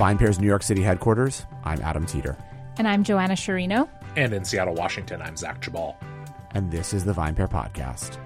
From 0.00 0.16
VinePair's 0.16 0.38
New 0.38 0.46
York 0.46 0.62
City 0.62 0.80
headquarters, 0.80 1.44
I'm 1.62 1.78
Adam 1.82 2.06
Teeter. 2.06 2.34
And 2.78 2.88
I'm 2.88 3.04
Joanna 3.04 3.34
Sciarrino. 3.34 3.86
And 4.16 4.32
in 4.32 4.46
Seattle, 4.46 4.72
Washington, 4.72 5.20
I'm 5.20 5.36
Zach 5.36 5.60
Geballe. 5.60 5.94
And 6.52 6.70
this 6.70 6.94
is 6.94 7.04
the 7.04 7.12
VinePair 7.12 7.50
Podcast. 7.50 8.16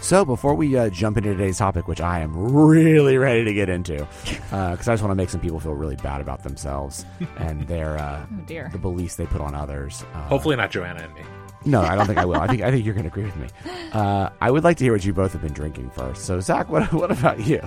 So 0.00 0.24
before 0.24 0.56
we 0.56 0.76
uh, 0.76 0.88
jump 0.90 1.16
into 1.16 1.30
today's 1.30 1.58
topic, 1.58 1.86
which 1.86 2.00
I 2.00 2.18
am 2.18 2.34
really 2.52 3.18
ready 3.18 3.44
to 3.44 3.54
get 3.54 3.68
into, 3.68 4.04
because 4.24 4.52
uh, 4.52 4.90
I 4.90 4.94
just 4.94 5.00
want 5.00 5.12
to 5.12 5.14
make 5.14 5.28
some 5.28 5.40
people 5.40 5.60
feel 5.60 5.74
really 5.74 5.94
bad 5.94 6.20
about 6.20 6.42
themselves 6.42 7.06
and 7.36 7.68
their 7.68 7.98
uh, 7.98 8.26
oh 8.28 8.40
dear. 8.46 8.68
the 8.72 8.78
beliefs 8.78 9.14
they 9.14 9.26
put 9.26 9.40
on 9.40 9.54
others. 9.54 10.04
Uh, 10.14 10.24
Hopefully 10.24 10.56
not 10.56 10.72
Joanna 10.72 11.04
and 11.04 11.14
me. 11.14 11.22
No, 11.64 11.82
I 11.82 11.94
don't 11.94 12.06
think 12.06 12.18
I 12.18 12.24
will. 12.24 12.40
I 12.40 12.48
think 12.48 12.62
I 12.62 12.72
think 12.72 12.84
you're 12.84 12.94
going 12.94 13.08
to 13.08 13.10
agree 13.10 13.26
with 13.26 13.36
me. 13.36 13.46
Uh, 13.92 14.30
I 14.40 14.50
would 14.50 14.64
like 14.64 14.76
to 14.78 14.84
hear 14.84 14.92
what 14.92 15.04
you 15.04 15.12
both 15.12 15.32
have 15.34 15.42
been 15.42 15.52
drinking 15.52 15.90
first. 15.90 16.24
So 16.24 16.40
Zach, 16.40 16.68
what 16.68 16.92
what 16.92 17.12
about 17.12 17.46
you? 17.46 17.60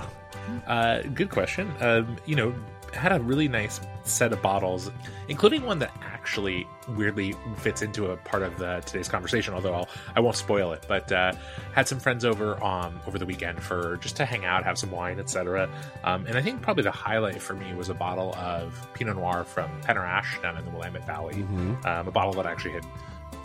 Uh, 0.66 1.00
good 1.14 1.30
question. 1.30 1.72
Um, 1.80 2.16
you 2.26 2.36
know, 2.36 2.54
had 2.92 3.12
a 3.12 3.20
really 3.20 3.48
nice 3.48 3.80
set 4.04 4.32
of 4.32 4.40
bottles, 4.42 4.90
including 5.28 5.64
one 5.64 5.78
that 5.80 5.92
actually 6.00 6.66
weirdly 6.88 7.34
fits 7.56 7.82
into 7.82 8.06
a 8.06 8.16
part 8.16 8.42
of 8.42 8.56
the, 8.58 8.82
today's 8.86 9.08
conversation. 9.08 9.54
Although 9.54 9.74
I'll, 9.74 9.88
I 10.14 10.20
won't 10.20 10.36
spoil 10.36 10.72
it. 10.72 10.84
But 10.88 11.10
uh, 11.12 11.32
had 11.72 11.88
some 11.88 11.98
friends 11.98 12.24
over 12.24 12.62
um, 12.62 13.00
over 13.06 13.18
the 13.18 13.26
weekend 13.26 13.62
for 13.62 13.96
just 13.98 14.16
to 14.16 14.24
hang 14.24 14.44
out, 14.44 14.64
have 14.64 14.78
some 14.78 14.90
wine, 14.90 15.18
etc. 15.18 15.68
Um, 16.04 16.26
and 16.26 16.36
I 16.36 16.42
think 16.42 16.62
probably 16.62 16.82
the 16.82 16.90
highlight 16.90 17.40
for 17.40 17.54
me 17.54 17.74
was 17.74 17.88
a 17.88 17.94
bottle 17.94 18.34
of 18.36 18.88
Pinot 18.94 19.16
Noir 19.16 19.44
from 19.44 19.70
Penner-Ash 19.82 20.40
down 20.42 20.56
in 20.56 20.64
the 20.64 20.70
Willamette 20.70 21.06
Valley. 21.06 21.34
Mm-hmm. 21.34 21.86
Um, 21.86 22.08
a 22.08 22.10
bottle 22.10 22.32
that 22.34 22.46
I 22.46 22.52
actually 22.52 22.72
had 22.72 22.86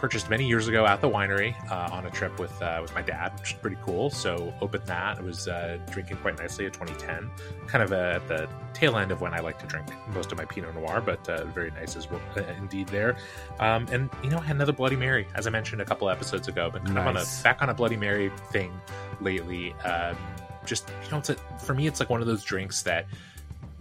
purchased 0.01 0.31
many 0.31 0.47
years 0.47 0.67
ago 0.67 0.85
at 0.87 0.99
the 0.99 1.07
winery 1.07 1.55
uh, 1.71 1.93
on 1.93 2.07
a 2.07 2.09
trip 2.09 2.39
with 2.39 2.59
uh, 2.61 2.79
with 2.81 2.93
my 2.95 3.03
dad, 3.03 3.31
which 3.39 3.51
is 3.51 3.57
pretty 3.59 3.77
cool. 3.85 4.09
So 4.09 4.51
opened 4.59 4.87
that. 4.87 5.19
It 5.19 5.23
was 5.23 5.47
uh, 5.47 5.77
drinking 5.91 6.17
quite 6.17 6.39
nicely 6.39 6.65
at 6.65 6.73
2010, 6.73 7.29
kind 7.67 7.83
of 7.83 7.93
at 7.93 8.27
the 8.27 8.49
tail 8.73 8.97
end 8.97 9.11
of 9.11 9.21
when 9.21 9.33
I 9.33 9.39
like 9.39 9.59
to 9.59 9.67
drink 9.67 9.87
most 10.13 10.31
of 10.31 10.39
my 10.39 10.45
Pinot 10.45 10.73
Noir, 10.73 11.01
but 11.05 11.29
uh, 11.29 11.45
very 11.45 11.69
nice 11.71 11.95
as 11.95 12.09
well, 12.09 12.19
uh, 12.35 12.41
indeed 12.57 12.87
there. 12.87 13.15
Um, 13.59 13.87
and 13.91 14.09
you 14.23 14.31
know, 14.31 14.39
I 14.39 14.43
had 14.43 14.55
another 14.55 14.73
Bloody 14.73 14.95
Mary, 14.95 15.27
as 15.35 15.45
I 15.45 15.51
mentioned 15.51 15.81
a 15.81 15.85
couple 15.85 16.09
episodes 16.09 16.47
ago, 16.47 16.71
but 16.73 16.83
kind 16.83 16.95
nice. 16.95 17.07
of 17.07 17.15
on 17.15 17.17
a 17.17 17.43
back 17.43 17.61
on 17.61 17.69
a 17.69 17.73
Bloody 17.73 17.97
Mary 17.97 18.31
thing 18.51 18.73
lately. 19.21 19.73
Um, 19.83 20.17
just 20.65 20.89
you 21.05 21.11
know, 21.11 21.19
it's 21.19 21.29
a, 21.29 21.35
for 21.59 21.75
me, 21.75 21.85
it's 21.85 21.99
like 21.99 22.09
one 22.09 22.21
of 22.21 22.27
those 22.27 22.43
drinks 22.43 22.81
that 22.83 23.05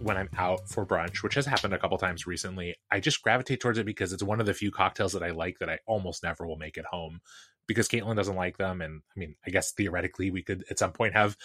when 0.03 0.17
I'm 0.17 0.29
out 0.37 0.67
for 0.67 0.85
brunch, 0.85 1.23
which 1.23 1.35
has 1.35 1.45
happened 1.45 1.73
a 1.73 1.79
couple 1.79 1.97
times 1.97 2.27
recently, 2.27 2.75
I 2.89 2.99
just 2.99 3.21
gravitate 3.21 3.59
towards 3.59 3.77
it 3.77 3.85
because 3.85 4.13
it's 4.13 4.23
one 4.23 4.39
of 4.39 4.45
the 4.45 4.53
few 4.53 4.71
cocktails 4.71 5.13
that 5.13 5.23
I 5.23 5.31
like 5.31 5.59
that 5.59 5.69
I 5.69 5.79
almost 5.85 6.23
never 6.23 6.45
will 6.45 6.57
make 6.57 6.77
at 6.77 6.85
home 6.85 7.21
because 7.67 7.87
Caitlin 7.87 8.15
doesn't 8.15 8.35
like 8.35 8.57
them. 8.57 8.81
And 8.81 9.01
I 9.15 9.19
mean, 9.19 9.35
I 9.45 9.49
guess 9.49 9.71
theoretically 9.71 10.31
we 10.31 10.43
could 10.43 10.65
at 10.69 10.79
some 10.79 10.91
point 10.91 11.13
have 11.13 11.37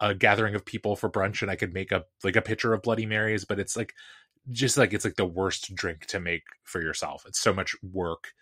a 0.00 0.14
gathering 0.14 0.54
of 0.54 0.64
people 0.64 0.96
for 0.96 1.10
brunch 1.10 1.42
and 1.42 1.50
I 1.50 1.56
could 1.56 1.72
make 1.72 1.92
a 1.92 2.04
like 2.24 2.36
a 2.36 2.42
pitcher 2.42 2.72
of 2.72 2.82
Bloody 2.82 3.06
Marys, 3.06 3.44
but 3.44 3.58
it's 3.58 3.76
like 3.76 3.94
just 4.50 4.76
like 4.76 4.92
it's 4.92 5.04
like 5.04 5.16
the 5.16 5.24
worst 5.24 5.74
drink 5.74 6.06
to 6.06 6.20
make 6.20 6.42
for 6.64 6.82
yourself. 6.82 7.24
It's 7.26 7.40
so 7.40 7.52
much 7.52 7.76
work. 7.82 8.32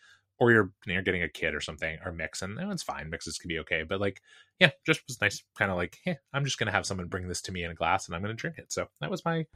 Or 0.41 0.51
you're 0.51 0.73
you're 0.87 1.03
getting 1.03 1.23
a 1.23 1.29
kid 1.29 1.55
or 1.55 1.61
something 1.61 1.99
or 2.05 2.13
mix 2.13 2.43
and 2.43 2.59
it's 2.73 2.83
fine. 2.83 3.11
Mixes 3.11 3.39
can 3.39 3.49
be 3.49 3.59
okay. 3.61 3.83
But 3.83 4.01
like, 4.01 4.23
yeah, 4.59 4.71
just 4.87 5.03
was 5.07 5.21
nice 5.21 5.43
kind 5.57 5.71
of 5.71 5.77
like, 5.77 5.99
hey, 6.03 6.19
I'm 6.33 6.45
just 6.45 6.59
gonna 6.59 6.73
have 6.73 6.87
someone 6.87 7.09
bring 7.09 7.29
this 7.29 7.43
to 7.43 7.53
me 7.53 7.63
in 7.63 7.71
a 7.71 7.75
glass 7.75 8.07
and 8.07 8.17
I'm 8.17 8.23
gonna 8.23 8.35
drink 8.35 8.59
it. 8.59 8.73
So 8.73 8.89
that 9.01 9.11
was 9.11 9.25
my 9.25 9.47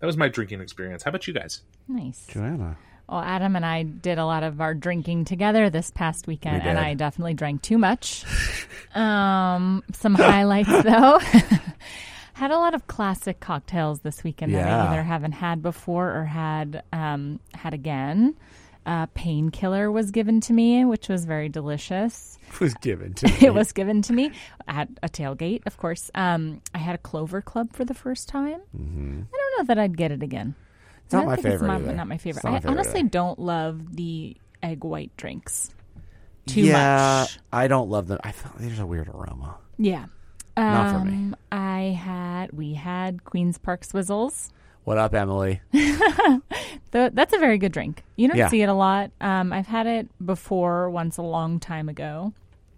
that 0.00 0.06
was 0.06 0.16
my 0.16 0.28
drinking 0.28 0.60
experience. 0.60 1.02
How 1.02 1.08
about 1.08 1.26
you 1.26 1.34
guys? 1.34 1.62
Nice. 1.88 2.26
Joanna. 2.28 2.76
Well, 3.08 3.20
Adam 3.20 3.54
and 3.54 3.66
I 3.66 3.82
did 3.82 4.18
a 4.18 4.24
lot 4.24 4.42
of 4.42 4.60
our 4.60 4.74
drinking 4.74 5.26
together 5.26 5.68
this 5.68 5.90
past 5.90 6.26
weekend, 6.26 6.62
we 6.62 6.68
and 6.68 6.78
I 6.78 6.94
definitely 6.94 7.34
drank 7.34 7.62
too 7.62 7.76
much. 7.76 8.24
um, 8.94 9.82
some 9.92 10.14
highlights 10.14 10.68
though. 10.82 11.20
had 12.34 12.50
a 12.50 12.58
lot 12.58 12.74
of 12.74 12.86
classic 12.86 13.40
cocktails 13.40 14.00
this 14.00 14.24
weekend 14.24 14.52
yeah. 14.52 14.64
that 14.64 14.70
I 14.70 14.92
either 14.92 15.02
haven't 15.02 15.32
had 15.32 15.62
before 15.62 16.16
or 16.16 16.24
had 16.24 16.82
um, 16.92 17.40
had 17.54 17.74
again. 17.74 18.34
Uh, 18.86 19.06
painkiller 19.14 19.90
was 19.90 20.10
given 20.10 20.40
to 20.42 20.52
me, 20.52 20.84
which 20.84 21.08
was 21.08 21.24
very 21.24 21.48
delicious. 21.48 22.38
Was 22.60 22.74
given 22.74 23.14
to 23.14 23.26
me. 23.30 23.36
it 23.40 23.54
was 23.54 23.72
given 23.72 24.02
to 24.02 24.12
me 24.12 24.30
at 24.68 24.88
a 25.02 25.08
tailgate, 25.08 25.62
of 25.66 25.76
course. 25.76 26.10
Um, 26.14 26.60
I 26.72 26.78
had 26.78 26.94
a 26.94 26.98
Clover 26.98 27.42
Club 27.42 27.72
for 27.72 27.84
the 27.84 27.94
first 27.94 28.28
time. 28.28 28.60
Mm-hmm. 28.76 29.22
I 29.32 29.36
don't 29.36 29.58
know 29.58 29.64
that 29.74 29.78
I'd 29.80 29.96
get 29.96 30.12
it 30.12 30.22
again. 30.22 30.54
It's 31.06 31.14
not 31.14 31.26
my 31.26 31.36
favorite. 31.36 31.54
It's 31.54 31.62
not, 31.62 32.06
my 32.06 32.18
favorite. 32.18 32.44
Not 32.44 32.62
my 32.62 32.68
I 32.68 32.72
honestly 32.72 33.00
either. 33.00 33.08
don't 33.08 33.38
love 33.40 33.96
the 33.96 34.36
egg 34.62 34.84
white 34.84 35.16
drinks 35.16 35.74
too 36.46 36.62
yeah, 36.62 37.22
much. 37.22 37.38
I 37.52 37.68
don't 37.68 37.88
love 37.88 38.06
them. 38.06 38.18
I 38.22 38.32
feel 38.32 38.52
there's 38.58 38.78
a 38.78 38.86
weird 38.86 39.08
aroma. 39.08 39.56
Yeah. 39.78 40.06
Not 40.56 40.92
for 40.92 41.04
me. 41.04 41.12
Um, 41.12 41.36
I 41.50 41.98
had 42.00 42.52
we 42.52 42.74
had 42.74 43.24
Queens 43.24 43.58
Park 43.58 43.82
Swizzles. 43.82 44.50
What 44.84 44.98
up, 44.98 45.14
Emily? 45.14 45.60
The, 46.90 47.10
that's 47.12 47.32
a 47.34 47.38
very 47.38 47.58
good 47.58 47.72
drink. 47.72 48.04
You 48.14 48.28
don't 48.28 48.36
Yeah. 48.36 48.46
see 48.50 48.62
it 48.62 48.68
a 48.68 48.72
lot. 48.72 49.10
Um, 49.20 49.52
I've 49.52 49.66
had 49.66 49.88
it 49.88 50.08
before 50.24 50.88
once 50.90 51.16
a 51.16 51.22
long 51.22 51.58
time 51.58 51.88
ago. 51.88 52.32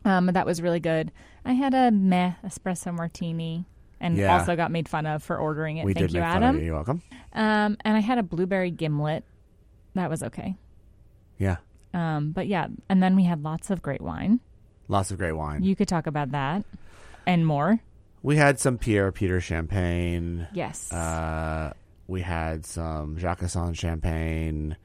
Um, 0.07 0.29
that 0.29 0.47
was 0.47 0.63
really 0.63 0.81
good. 0.81 1.13
I 1.45 1.53
had 1.53 1.75
a 1.75 1.91
meh 1.91 2.33
espresso 2.43 2.95
martini 2.95 3.67
and 4.01 4.17
Yeah. 4.17 4.39
also 4.39 4.57
got 4.57 4.71
made 4.71 4.89
fun 4.89 5.05
of 5.05 5.23
for 5.23 5.37
ordering 5.37 5.77
it. 5.77 5.85
we 5.85 5.93
Thank 5.93 6.07
did 6.07 6.15
you, 6.15 6.21
make 6.21 6.29
Adam. 6.31 6.43
fun 6.43 6.55
of 6.55 6.61
you. 6.63 6.67
You're 6.69 6.75
welcome. 6.77 7.03
Um, 7.35 7.77
and 7.85 7.95
I 7.95 8.01
had 8.01 8.17
a 8.17 8.23
blueberry 8.23 8.71
gimlet. 8.71 9.23
That 9.95 10.09
was 10.09 10.23
okay. 10.23 10.57
Yeah, 11.37 11.57
Um, 11.93 12.31
but 12.31 12.47
yeah, 12.47 12.69
and 12.89 13.03
then 13.03 13.17
we 13.17 13.25
had 13.25 13.43
lots 13.43 13.69
of 13.71 13.83
great 13.83 14.01
wine. 14.01 14.41
lots 14.89 15.11
of 15.11 15.19
great 15.19 15.33
wine. 15.33 15.63
You 15.63 15.77
could 15.77 15.89
talk 15.89 16.07
about 16.07 16.31
that 16.31 16.65
and 17.27 17.47
more. 17.47 17.81
we 18.23 18.37
had 18.37 18.59
some 18.59 18.79
Pierre 18.79 19.13
Peter 19.13 19.43
champagne. 19.43 20.49
Yes. 20.55 20.91
Uh, 20.91 21.75
we 22.07 22.21
had 22.23 22.65
some 22.67 23.19
Jacques 23.19 23.43
champagne. 23.75 24.77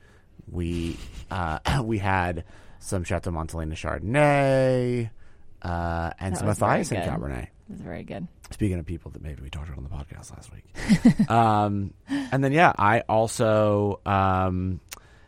We 0.50 0.98
uh, 1.30 1.60
we 1.84 1.98
had 2.00 2.44
some 2.80 3.04
Chateau 3.04 3.32
Montelena 3.32 3.74
Chardonnay, 3.74 5.10
uh, 5.62 6.12
and 6.20 6.36
That 6.36 6.40
some 6.40 6.48
Matthias 6.48 6.92
and. 6.92 7.10
Cabernet. 7.22 7.48
was 7.70 7.80
very 7.82 8.04
good. 8.04 8.28
Speaking 8.50 8.80
of 8.80 8.86
people 8.86 9.12
that 9.12 9.22
maybe 9.24 9.42
we 9.42 9.50
talked 9.50 9.70
about 9.70 9.78
on 9.78 9.84
the 9.86 9.90
podcast 9.90 10.32
last 10.36 10.52
week, 10.52 11.30
um, 11.30 11.94
and 12.10 12.44
then 12.44 12.52
yeah, 12.52 12.74
I 12.78 13.02
also 13.02 14.02
um, 14.06 14.82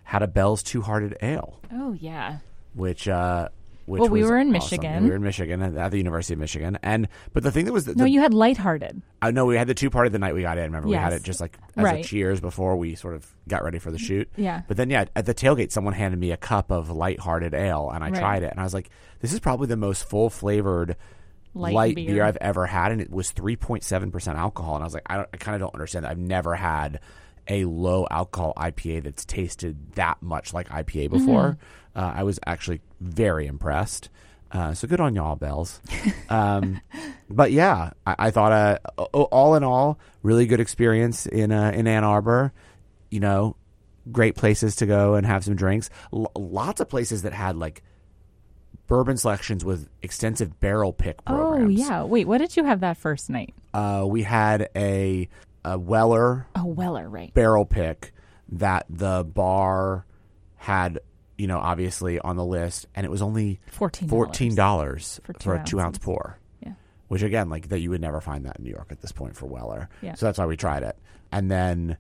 had 0.04 0.24
a 0.24 0.28
Bell's 0.28 0.62
Two 0.64 0.82
Hearted 0.82 1.16
Ale, 1.22 1.60
Oh 1.72 1.94
yeah. 1.94 2.40
which 2.74 3.08
uh, 3.08 3.48
which 3.48 3.63
Well, 3.86 4.08
we 4.08 4.24
were 4.24 4.38
in 4.38 4.48
awesome. 4.56 4.78
Michigan. 4.80 5.04
We 5.04 5.10
were 5.10 5.16
in 5.18 5.24
Michigan 5.24 5.62
at 5.78 5.92
the 5.92 5.98
University 5.98 6.34
of 6.36 6.40
Michigan, 6.40 6.80
and 6.84 7.08
but 7.34 7.44
the 7.44 7.52
thing 7.52 7.66
that 7.66 7.74
was 7.74 7.86
the, 7.86 7.96
No, 7.96 8.06
the- 8.06 8.10
you 8.10 8.22
had 8.22 8.34
lighthearted. 8.34 9.02
Uh, 9.22 9.26
I 9.26 9.32
know 9.32 9.46
we 9.46 9.58
had 9.58 9.68
the 9.68 9.74
two 9.74 9.90
party 9.90 10.10
the 10.10 10.20
night 10.20 10.34
we 10.34 10.42
got 10.42 10.58
in. 10.58 10.64
Remember, 10.66 10.88
we 10.88 10.96
had 10.96 11.12
it 11.14 11.24
just 11.24 11.42
like 11.42 11.58
as 11.76 11.84
Right. 11.84 12.06
a 12.06 12.08
cheers 12.08 12.40
before 12.40 12.76
we 12.78 12.96
sort 12.96 13.16
of 13.16 13.28
got 13.48 13.64
ready 13.64 13.80
for 13.80 13.92
the 13.92 13.98
mm, 13.98 14.06
shoot. 14.08 14.30
Yeah. 14.38 14.62
But 14.68 14.78
then, 14.78 14.90
yeah, 14.90 15.06
at 15.16 15.26
the 15.26 15.34
tailgate, 15.34 15.72
someone 15.72 15.94
handed 15.94 16.20
me 16.20 16.32
a 16.32 16.38
cup 16.38 16.72
of 16.72 16.90
lighthearted 16.90 17.54
ale, 17.54 17.92
and 17.94 18.04
I 18.04 18.10
Right. 18.10 18.20
tried 18.20 18.44
it, 18.44 18.52
and 18.52 18.60
I 18.60 18.64
was 18.64 18.74
like, 18.74 18.90
"This 19.20 19.34
is 19.34 19.40
probably 19.40 19.68
the 19.68 19.76
most 19.78 20.08
full 20.08 20.30
flavored 20.30 20.96
Light 21.54 21.74
light, 21.74 21.96
beer. 21.96 22.08
beer. 22.08 22.24
I've 22.24 22.38
ever 22.38 22.66
had," 22.68 22.92
and 22.94 23.02
it 23.02 23.12
was 23.12 23.32
three 23.32 23.56
point 23.58 23.84
seven 23.84 24.12
percent 24.12 24.38
alcohol, 24.38 24.76
and 24.76 24.84
I 24.84 24.86
was 24.86 24.94
like, 24.94 25.04
"I, 25.10 25.20
I 25.34 25.38
kind 25.38 25.56
of 25.56 25.60
don't 25.62 25.74
understand 25.76 26.06
that. 26.06 26.12
I've 26.12 26.18
never 26.18 26.56
had 26.56 27.00
a 27.48 27.66
low 27.66 28.08
alcohol 28.10 28.54
IPA 28.58 29.04
that's 29.04 29.26
tasted 29.26 29.94
that 29.94 30.22
much 30.22 30.54
like 30.54 30.70
IPA 30.70 31.10
before." 31.10 31.58
Mm-hmm. 31.96 32.00
Uh, 32.00 32.14
I 32.16 32.24
was 32.24 32.40
actually 32.46 32.82
very 33.00 33.46
impressed. 33.46 34.10
Uh, 34.52 34.74
so 34.74 34.88
good 34.88 35.00
on 35.00 35.16
y'all, 35.16 35.36
Bell's. 35.36 35.82
Um, 36.30 36.82
but 37.30 37.52
yeah, 37.52 37.92
I, 38.08 38.16
I 38.18 38.32
thought 38.32 38.52
uh, 38.52 39.04
all 39.04 39.54
in 39.54 39.64
all, 39.64 40.00
really 40.24 40.48
good 40.48 40.60
experience 40.60 41.28
in 41.28 41.52
uh, 41.52 41.72
in 41.76 41.86
Ann 41.86 42.04
Arbor. 42.04 42.54
You 43.12 43.20
know, 43.20 43.56
great 44.12 44.36
places 44.36 44.76
to 44.78 44.88
go 44.88 45.14
and 45.14 45.28
have 45.28 45.44
some 45.44 45.56
drinks. 45.56 45.92
L- 46.12 46.32
lots 46.36 46.82
of 46.82 46.90
places 46.90 47.22
that 47.22 47.34
had 47.34 47.56
like 47.56 47.84
bourbon 48.88 49.18
selections 49.18 49.64
with 49.64 49.90
extensive 50.02 50.60
barrel 50.60 50.94
pick 50.94 51.24
programs. 51.26 51.66
Oh 51.66 51.90
yeah. 51.90 52.04
Wait, 52.04 52.28
what 52.28 52.40
did 52.40 52.56
you 52.58 52.64
have 52.64 52.82
that 52.82 52.98
first 52.98 53.30
night? 53.30 53.54
Uh, 53.74 54.06
we 54.08 54.24
had 54.24 54.70
a, 54.76 55.28
a 55.66 55.78
Weller 55.78 56.48
Oh 56.56 56.66
Weller, 56.66 57.10
right? 57.10 57.34
barrel 57.34 57.66
pick 57.66 58.14
that 58.50 58.86
the 58.90 59.24
bar 59.24 60.06
had, 60.58 61.00
you 61.38 61.48
know, 61.48 61.60
obviously 61.60 62.20
on 62.20 62.36
the 62.36 62.46
list, 62.46 62.86
and 62.96 63.06
it 63.06 63.10
was 63.10 63.22
only 63.22 63.60
Fourteen. 63.68 64.08
fourteen 64.10 64.56
dollars 64.56 65.20
For 65.24 65.34
for, 65.40 65.56
a 65.56 65.64
two 65.64 65.80
ounce 65.80 65.98
pour. 65.98 66.38
Yeah. 66.62 66.74
Which 67.08 67.22
again, 67.22 67.50
like 67.50 67.70
that, 67.70 67.80
you 67.80 67.90
would 67.90 68.02
never 68.02 68.22
find 68.22 68.46
that 68.46 68.58
in 68.58 68.66
New 68.66 68.72
York 68.72 68.88
at 68.92 69.02
this 69.02 69.12
point 69.12 69.36
for 69.36 69.46
Weller. 69.48 69.90
Yeah. 70.02 70.16
So 70.16 70.26
that's 70.26 70.38
why 70.38 70.46
we 70.46 70.58
tried 70.58 70.84
it. 70.84 70.98
And 71.32 71.50
then 71.50 71.98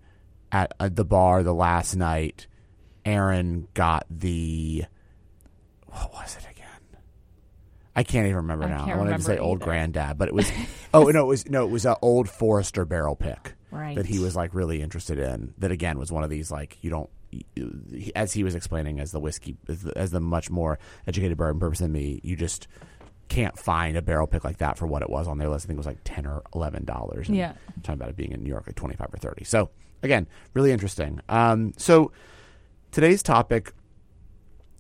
at, 0.51 0.73
at 0.79 0.95
the 0.95 1.05
bar 1.05 1.41
the 1.43 1.53
last 1.53 1.95
night, 1.95 2.47
Aaron 3.05 3.67
got 3.73 4.05
the 4.09 4.85
what 5.87 6.13
was 6.13 6.35
it 6.37 6.43
again? 6.43 6.52
I 7.95 8.03
can't 8.03 8.25
even 8.25 8.37
remember 8.37 8.65
I 8.65 8.69
now. 8.69 8.85
I 8.87 8.95
wanted 8.95 9.17
to 9.17 9.21
say 9.21 9.33
remember 9.33 9.47
old 9.49 9.59
granddad, 9.59 10.17
but 10.17 10.27
it 10.27 10.33
was 10.33 10.51
oh 10.93 11.03
no, 11.09 11.21
it 11.25 11.27
was 11.27 11.49
no, 11.49 11.63
it 11.65 11.69
was 11.71 11.85
an 11.85 11.95
old 12.01 12.29
Forester 12.29 12.85
barrel 12.85 13.15
pick 13.15 13.53
Right. 13.71 13.95
that 13.95 14.05
he 14.05 14.19
was 14.19 14.35
like 14.35 14.53
really 14.53 14.81
interested 14.81 15.17
in. 15.19 15.53
That 15.57 15.71
again 15.71 15.97
was 15.97 16.11
one 16.11 16.23
of 16.23 16.29
these 16.29 16.51
like 16.51 16.77
you 16.81 16.89
don't 16.89 17.09
as 18.15 18.31
he 18.33 18.43
was 18.43 18.53
explaining 18.53 18.99
as 18.99 19.11
the 19.11 19.19
whiskey 19.19 19.57
as 19.67 19.81
the, 19.81 19.97
as 19.97 20.11
the 20.11 20.19
much 20.19 20.49
more 20.51 20.77
educated 21.07 21.37
bourbon 21.37 21.59
person 21.59 21.85
than 21.85 21.91
me, 21.91 22.19
you 22.23 22.35
just 22.35 22.67
can't 23.29 23.57
find 23.57 23.97
a 23.97 24.01
barrel 24.01 24.27
pick 24.27 24.43
like 24.43 24.57
that 24.57 24.77
for 24.77 24.85
what 24.85 25.01
it 25.01 25.09
was 25.09 25.27
on 25.27 25.37
their 25.39 25.49
list. 25.49 25.65
I 25.65 25.67
think 25.67 25.77
it 25.77 25.79
was 25.79 25.87
like 25.87 25.97
ten 26.03 26.27
or 26.27 26.43
eleven 26.53 26.85
dollars. 26.85 27.29
Yeah. 27.29 27.53
talking 27.81 27.95
about 27.99 28.09
it 28.09 28.15
being 28.15 28.31
in 28.31 28.43
New 28.43 28.49
York 28.49 28.67
like 28.67 28.75
twenty 28.75 28.95
five 28.95 29.11
or 29.13 29.17
thirty. 29.17 29.43
So 29.43 29.69
again, 30.03 30.27
really 30.53 30.71
interesting. 30.71 31.19
Um, 31.29 31.73
so 31.77 32.11
today's 32.91 33.23
topic 33.23 33.73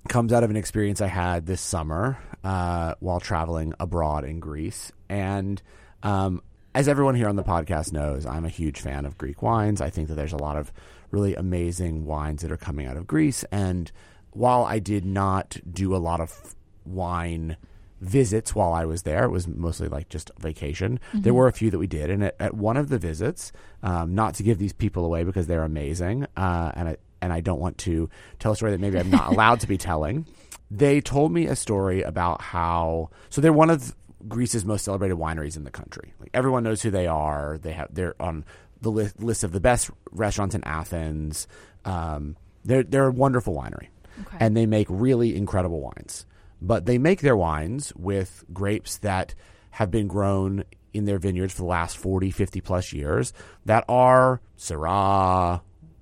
comes 0.09 0.33
out 0.33 0.43
of 0.43 0.49
an 0.49 0.55
experience 0.55 1.01
I 1.01 1.07
had 1.07 1.45
this 1.45 1.61
summer 1.61 2.17
uh, 2.43 2.95
while 2.99 3.19
traveling 3.19 3.73
abroad 3.79 4.25
in 4.25 4.39
Greece. 4.39 4.91
And 5.09 5.61
um, 6.01 6.41
as 6.75 6.87
everyone 6.87 7.15
here 7.15 7.29
on 7.29 7.35
the 7.35 7.43
podcast 7.43 7.93
knows, 7.93 8.25
I'm 8.25 8.45
a 8.45 8.49
huge 8.49 8.79
fan 8.79 9.05
of 9.05 9.17
Greek 9.17 9.41
wines. 9.41 9.81
I 9.81 9.89
think 9.89 10.07
that 10.09 10.15
there's 10.15 10.33
a 10.33 10.37
lot 10.37 10.57
of 10.57 10.71
really 11.11 11.35
amazing 11.35 12.05
wines 12.05 12.41
that 12.41 12.51
are 12.51 12.57
coming 12.57 12.85
out 12.85 12.97
of 12.97 13.07
Greece. 13.07 13.43
And 13.51 13.91
while 14.31 14.65
I 14.65 14.79
did 14.79 15.05
not 15.05 15.57
do 15.71 15.95
a 15.95 15.97
lot 15.97 16.19
of 16.19 16.55
wine 16.85 17.57
visits 18.03 18.53
while 18.53 18.73
I 18.73 18.85
was 18.85 19.03
there. 19.03 19.23
It 19.23 19.29
was 19.29 19.47
mostly 19.47 19.87
like 19.87 20.09
just 20.09 20.29
vacation. 20.39 20.99
Mm-hmm. 21.09 21.21
There 21.21 21.33
were 21.33 21.47
a 21.47 21.53
few 21.53 21.71
that 21.71 21.79
we 21.79 21.87
did, 21.87 22.09
and 22.09 22.25
at, 22.25 22.35
at 22.39 22.53
one 22.53 22.77
of 22.77 22.89
the 22.89 22.99
visits, 22.99 23.51
um, 23.81 24.13
not 24.13 24.35
to 24.35 24.43
give 24.43 24.59
these 24.59 24.73
people 24.73 25.05
away 25.05 25.23
because 25.23 25.47
they're 25.47 25.63
amazing, 25.63 26.27
uh, 26.35 26.71
and 26.75 26.89
I, 26.89 26.97
and 27.23 27.31
I 27.31 27.39
don't 27.39 27.59
want 27.59 27.77
to 27.79 28.09
tell 28.39 28.51
a 28.51 28.55
story 28.55 28.71
that 28.71 28.81
maybe 28.81 28.99
I'm 28.99 29.09
not 29.09 29.31
allowed 29.31 29.61
to 29.61 29.67
be 29.67 29.77
telling. 29.89 30.27
They 30.69 30.99
told 30.99 31.31
me 31.31 31.47
a 31.47 31.55
story 31.55 32.01
about 32.01 32.41
how 32.41 33.09
so 33.29 33.39
they're 33.39 33.53
one 33.53 33.69
of 33.69 33.95
Greece's 34.27 34.65
most 34.65 34.85
celebrated 34.85 35.17
wineries 35.17 35.55
in 35.55 35.63
the 35.63 35.71
country. 35.71 36.13
Like 36.19 36.31
everyone 36.33 36.63
knows 36.63 36.81
who 36.81 36.91
they 36.91 37.07
are. 37.07 37.57
They 37.61 37.71
have 37.71 37.93
they're 37.93 38.21
on 38.21 38.43
the 38.81 38.91
list, 38.91 39.21
list 39.21 39.43
of 39.43 39.53
the 39.53 39.61
best 39.61 39.89
restaurants 40.11 40.53
in 40.53 40.63
Athens. 40.65 41.47
Um, 41.85 42.35
they're 42.65 42.83
they're 42.83 43.07
a 43.07 43.11
wonderful 43.11 43.55
winery, 43.55 43.87
okay. 44.21 44.37
and 44.39 44.55
they 44.55 44.65
make 44.65 44.87
really 44.89 45.35
incredible 45.35 45.79
wines. 45.79 46.25
But 46.61 46.85
they 46.85 46.97
make 46.97 47.21
their 47.21 47.37
wines 47.37 47.93
with 47.95 48.43
grapes 48.51 48.97
that 48.97 49.35
have 49.71 49.91
been 49.91 50.07
grown 50.07 50.63
in 50.93 51.05
their 51.05 51.19
vineyards 51.19 51.53
for 51.53 51.63
the 51.63 51.67
last 51.67 51.97
40, 51.97 52.31
50 52.31 52.61
plus 52.61 52.93
years 52.93 53.33
that 53.65 53.83
are 53.89 54.41
Syrah, 54.57 55.61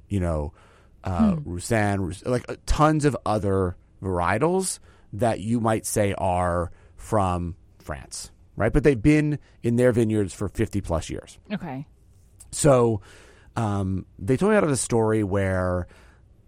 you 0.10 0.20
know, 0.20 0.54
uh, 1.04 1.32
hmm. 1.34 1.50
Roussanne, 1.50 2.14
like 2.26 2.50
uh, 2.50 2.56
tons 2.66 3.06
of 3.06 3.18
other 3.26 3.76
varietals 4.02 4.80
that 5.14 5.40
you 5.40 5.60
might 5.60 5.86
say 5.86 6.14
are 6.18 6.72
from 6.96 7.56
France, 7.80 8.32
right? 8.56 8.72
But 8.72 8.84
they've 8.84 9.02
been 9.02 9.40
in 9.64 9.76
their 9.76 9.92
vineyards 9.92 10.34
for 10.34 10.48
50 10.48 10.82
plus 10.82 11.10
years. 11.10 11.38
Okay. 11.52 11.86
So 12.52 13.02
um, 13.56 14.06
they 14.20 14.38
told 14.38 14.52
me 14.52 14.58
out 14.58 14.64
of 14.64 14.72
a 14.72 14.78
story 14.78 15.24
where 15.24 15.88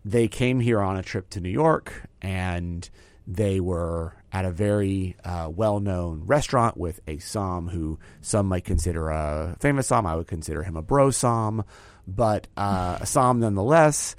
they 0.05 0.27
came 0.27 0.59
here 0.59 0.81
on 0.81 0.97
a 0.97 1.03
trip 1.03 1.29
to 1.31 1.39
New 1.39 1.49
York 1.49 2.09
and 2.21 2.89
they 3.25 3.59
were 3.59 4.15
at 4.31 4.45
a 4.45 4.51
very 4.51 5.15
uh, 5.23 5.49
well 5.53 5.79
known 5.79 6.23
restaurant 6.25 6.75
with 6.75 6.99
a 7.07 7.17
Somm 7.17 7.69
who 7.69 7.99
some 8.21 8.47
might 8.47 8.65
consider 8.65 9.09
a 9.09 9.55
famous 9.59 9.89
Somm. 9.89 10.05
I 10.05 10.15
would 10.15 10.27
consider 10.27 10.63
him 10.63 10.75
a 10.75 10.81
bro 10.81 11.09
Somm, 11.09 11.63
but 12.07 12.47
uh, 12.57 12.97
a 12.99 13.05
Somm 13.05 13.39
nonetheless 13.39 14.15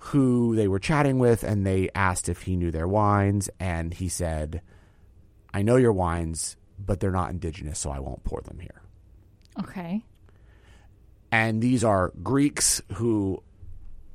who 0.00 0.56
they 0.56 0.66
were 0.66 0.78
chatting 0.78 1.18
with 1.18 1.42
and 1.42 1.66
they 1.66 1.90
asked 1.94 2.28
if 2.28 2.42
he 2.42 2.56
knew 2.56 2.70
their 2.70 2.88
wines 2.88 3.50
and 3.60 3.92
he 3.92 4.08
said 4.08 4.62
I 5.52 5.62
know 5.62 5.76
your 5.76 5.92
wines 5.92 6.56
but 6.78 7.00
they're 7.00 7.10
not 7.10 7.30
indigenous 7.30 7.78
so 7.78 7.90
I 7.90 8.00
won't 8.00 8.24
pour 8.24 8.40
them 8.40 8.58
here. 8.58 8.82
Okay. 9.60 10.02
And 11.30 11.62
these 11.62 11.84
are 11.84 12.12
Greeks 12.22 12.80
who 12.94 13.42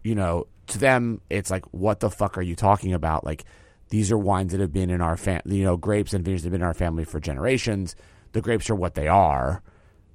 you 0.03 0.15
know 0.15 0.47
to 0.67 0.79
them 0.79 1.21
it's 1.29 1.51
like 1.51 1.65
what 1.65 1.99
the 1.99 2.09
fuck 2.09 2.37
are 2.39 2.43
you 2.43 2.55
talking 2.55 2.93
about? 2.93 3.23
Like 3.23 3.45
these 3.89 4.11
are 4.11 4.17
wines 4.17 4.53
that 4.53 4.61
have 4.61 4.73
been 4.73 4.89
in 4.89 5.01
our 5.01 5.15
family 5.15 5.57
you 5.57 5.63
know 5.63 5.77
grapes 5.77 6.13
and 6.13 6.25
vineyards 6.25 6.43
have 6.43 6.51
been 6.51 6.61
in 6.61 6.67
our 6.67 6.73
family 6.73 7.05
for 7.05 7.19
generations. 7.19 7.95
The 8.31 8.41
grapes 8.41 8.71
are 8.71 8.75
what 8.75 8.95
they 8.95 9.07
are. 9.07 9.61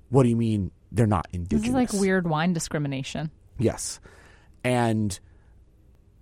What 0.08 0.24
do 0.24 0.30
you 0.30 0.36
mean 0.36 0.72
they're 0.90 1.06
not 1.06 1.28
indigenous 1.32 1.72
this 1.72 1.90
is 1.90 1.94
like 1.94 2.00
weird 2.00 2.26
wine 2.26 2.54
discrimination. 2.54 3.30
Yes. 3.56 4.00
And 4.64 5.18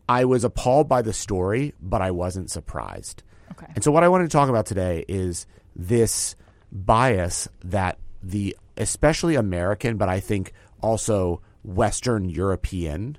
I 0.08 0.25
was 0.25 0.44
appalled 0.44 0.88
by 0.88 1.02
the 1.02 1.12
story, 1.12 1.75
but 1.81 2.00
I 2.00 2.10
wasn't 2.10 2.50
surprised. 2.50 3.22
Okay. 3.52 3.66
And 3.75 3.84
so 3.84 3.90
what 3.90 4.05
I 4.05 4.08
wanted 4.08 4.25
to 4.25 4.31
talk 4.31 4.49
about 4.49 4.66
today 4.66 5.05
is 5.08 5.46
this 5.76 6.34
bias 6.72 7.49
that 7.64 7.99
the 8.22 8.56
especially 8.76 9.34
American, 9.34 9.96
but 9.96 10.08
I 10.08 10.20
think 10.20 10.52
also 10.81 11.43
Western 11.64 12.28
European 12.28 13.19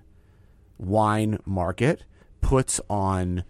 wine 0.77 1.39
market 1.45 2.06
puts 2.41 2.80
on 2.89 3.44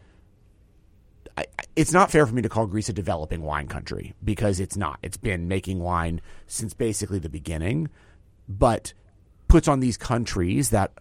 I, 1.38 1.46
it's 1.76 1.94
not 1.94 2.12
fair 2.12 2.26
for 2.26 2.34
me 2.34 2.42
to 2.42 2.50
call 2.50 2.68
Greece 2.68 2.90
a 2.90 2.94
developing 2.94 3.44
wine 3.44 3.68
country 3.68 4.14
because 4.22 4.60
it's 4.60 4.76
not. 4.76 5.00
It's 5.02 5.16
been 5.16 5.48
making 5.48 5.80
wine 5.80 6.20
since 6.48 6.74
basically 6.74 7.20
the 7.20 7.30
beginning, 7.30 7.88
but 8.50 8.94
puts 9.48 9.70
on 9.70 9.80
these 9.80 9.96
countries 9.96 10.72
that 10.72 10.92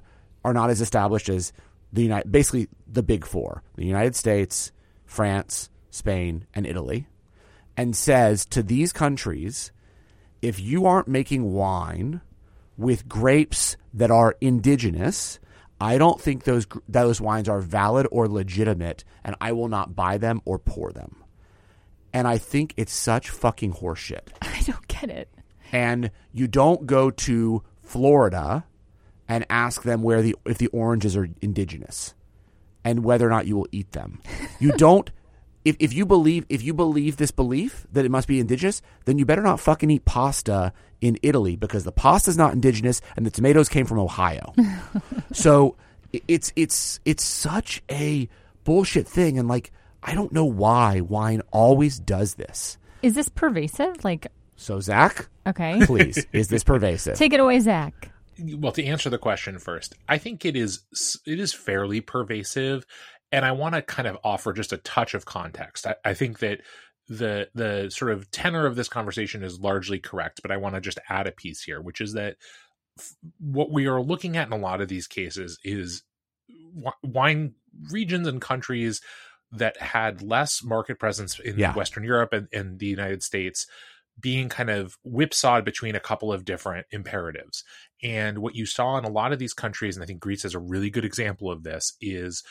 are 0.45 0.53
not 0.55 0.71
as 0.71 0.81
established 0.81 1.29
as 1.29 1.53
the 1.93 2.03
United, 2.03 2.31
basically 2.31 2.69
the 2.87 3.03
big 3.03 3.25
four: 3.25 3.63
the 3.77 3.87
United 3.87 4.17
States, 4.17 4.73
France, 5.07 5.71
Spain, 5.91 6.47
and 6.55 6.67
Italy, 6.67 7.09
and 7.77 7.97
says 7.97 8.45
to 8.47 8.63
these 8.63 8.93
countries, 8.93 9.73
if 10.43 10.61
you 10.61 10.87
aren't 10.87 11.09
making 11.09 11.53
wine 11.53 12.21
with 12.77 13.09
grapes 13.09 13.77
that 13.93 14.11
are 14.11 14.37
indigenous, 14.41 15.39
I 15.81 15.99
don't 15.99 16.21
think 16.21 16.45
those 16.45 16.67
those 16.89 17.21
wines 17.21 17.49
are 17.49 17.61
valid 17.61 18.07
or 18.11 18.29
legitimate, 18.29 19.05
and 19.25 19.37
I 19.41 19.53
will 19.53 19.69
not 19.69 19.95
buy 19.95 20.19
them 20.19 20.41
or 20.45 20.59
pour 20.59 20.93
them. 20.93 21.17
And 22.13 22.27
I 22.27 22.39
think 22.39 22.75
it's 22.77 22.93
such 22.93 23.31
fucking 23.31 23.75
horseshit. 23.75 24.29
I 24.43 24.63
don't 24.63 24.89
get 24.89 25.11
it. 25.11 25.29
And 25.71 26.11
you 26.33 26.49
don't 26.49 26.87
go 26.87 27.11
to 27.11 27.63
Florida 27.83 28.65
and 29.29 29.45
ask 29.51 29.83
them 29.83 30.03
where 30.03 30.23
the 30.23 30.35
if 30.47 30.59
the 30.59 30.69
oranges 30.69 31.17
are 31.17 31.29
indigenous 31.43 32.15
and 32.85 33.05
whether 33.05 33.27
or 33.27 33.31
not 33.31 33.47
you 33.47 33.57
will 33.57 33.69
eat 33.71 33.93
them. 33.93 34.21
You 34.59 34.73
don't 34.77 35.11
if, 35.65 35.77
if 35.79 35.93
you 35.93 36.07
believe 36.07 36.47
if 36.49 36.63
you 36.63 36.73
believe 36.73 37.17
this 37.17 37.31
belief 37.31 37.87
that 37.93 38.05
it 38.05 38.11
must 38.11 38.27
be 38.27 38.41
indigenous, 38.41 38.81
then 39.05 39.19
you 39.19 39.27
better 39.27 39.43
not 39.43 39.61
fucking 39.61 39.91
eat 39.91 40.05
pasta 40.05 40.73
in 41.01 41.19
Italy 41.23 41.57
because 41.57 41.85
the 41.85 41.93
pasta 41.93 42.31
is 42.31 42.39
not 42.39 42.53
indigenous 42.53 43.01
and 43.17 43.27
the 43.27 43.31
tomatoes 43.31 43.69
came 43.69 43.87
from 43.87 43.99
Ohio. 43.99 44.55
so 45.33 45.77
it's 46.27 46.53
it's 46.57 47.01
it's 47.05 47.25
such 47.25 47.83
a 47.91 48.29
bullshit 48.65 49.07
thing 49.07 49.39
and 49.39 49.49
like 49.49 49.71
I 50.03 50.15
don't 50.15 50.33
know 50.33 50.45
why 50.45 51.01
wine 51.01 51.43
always 51.51 51.99
does 51.99 52.35
this. 52.37 52.79
Is 53.03 53.15
this 53.15 53.29
pervasive? 53.29 54.05
Like 54.05 54.29
So 54.57 54.81
Zach? 54.81 55.29
Okay. 55.47 55.85
Please, 55.85 56.27
is 56.33 56.49
this 56.49 56.65
pervasive? 56.73 57.17
Take 57.19 57.33
it 57.33 57.41
away, 57.41 57.61
Zach 57.61 58.11
well 58.57 58.73
to 58.73 58.85
answer 58.85 59.11
the 59.11 59.19
question 59.19 59.59
first 59.59 59.95
i 60.09 60.19
think 60.19 60.45
it 60.45 60.57
is 60.57 60.81
it 61.27 61.41
is 61.41 61.53
fairly 61.53 62.01
pervasive 62.01 62.85
and 63.33 63.45
i 63.45 63.53
want 63.53 63.75
to 63.75 63.83
kind 63.83 64.09
of 64.09 64.17
offer 64.25 64.53
just 64.53 64.73
a 64.73 64.79
touch 64.79 65.15
of 65.15 65.25
context 65.25 65.87
I, 65.87 65.95
I, 66.05 66.15
think 66.15 66.39
that 66.41 66.61
the 67.09 67.49
the 67.55 67.91
sort 67.91 68.13
of 68.13 68.31
tenor 68.31 68.67
of 68.67 68.77
this 68.77 68.89
conversation 68.89 69.43
is 69.43 69.61
largely 69.61 69.99
correct 69.99 70.41
but 70.43 70.51
i 70.51 70.57
want 70.57 70.75
to 70.75 70.81
just 70.81 70.99
add 71.09 71.27
a 71.27 71.33
piece 71.33 71.63
here 71.63 71.81
which 71.81 72.01
is 72.01 72.13
that 72.15 72.37
f- 72.99 73.17
what 73.39 73.71
we 73.71 73.87
are 73.87 74.03
looking 74.03 74.37
at 74.37 74.47
in 74.47 74.53
a 74.53 74.59
lot 74.59 74.81
of 74.81 74.89
these 74.89 75.07
cases 75.07 75.59
is 75.65 76.03
w- 76.49 76.93
wine 77.03 77.55
regions 77.91 78.27
and 78.27 78.41
countries 78.41 79.01
that 79.51 79.81
had 79.81 80.21
less 80.21 80.63
market 80.63 80.99
presence 80.99 81.39
in 81.39 81.59
yeah. 81.59 81.75
western 81.75 82.05
europe 82.05 82.33
and, 82.33 82.49
and 82.53 82.79
the 82.79 82.87
united 82.87 83.23
states 83.23 83.67
being 84.21 84.49
kind 84.49 84.71
of 84.71 84.99
whipsawed 85.05 85.65
between 85.65 85.95
a 85.95 86.01
couple 86.01 86.33
of 86.33 86.45
different 86.45 86.87
imperatives. 86.91 87.65
And 88.03 88.39
what 88.39 88.55
you 88.55 88.67
saw 88.67 88.97
in 88.97 89.05
a 89.05 89.11
lot 89.11 89.33
of 89.33 89.39
these 89.39 89.55
countries, 89.55 89.97
and 89.97 90.03
I 90.03 90.07
think 90.07 90.21
Greece 90.21 90.45
is 90.45 90.55
a 90.55 90.61
really 90.61 90.91
good 90.91 91.05
example 91.05 91.51
of 91.51 91.65
this, 91.65 91.95
is 92.01 92.45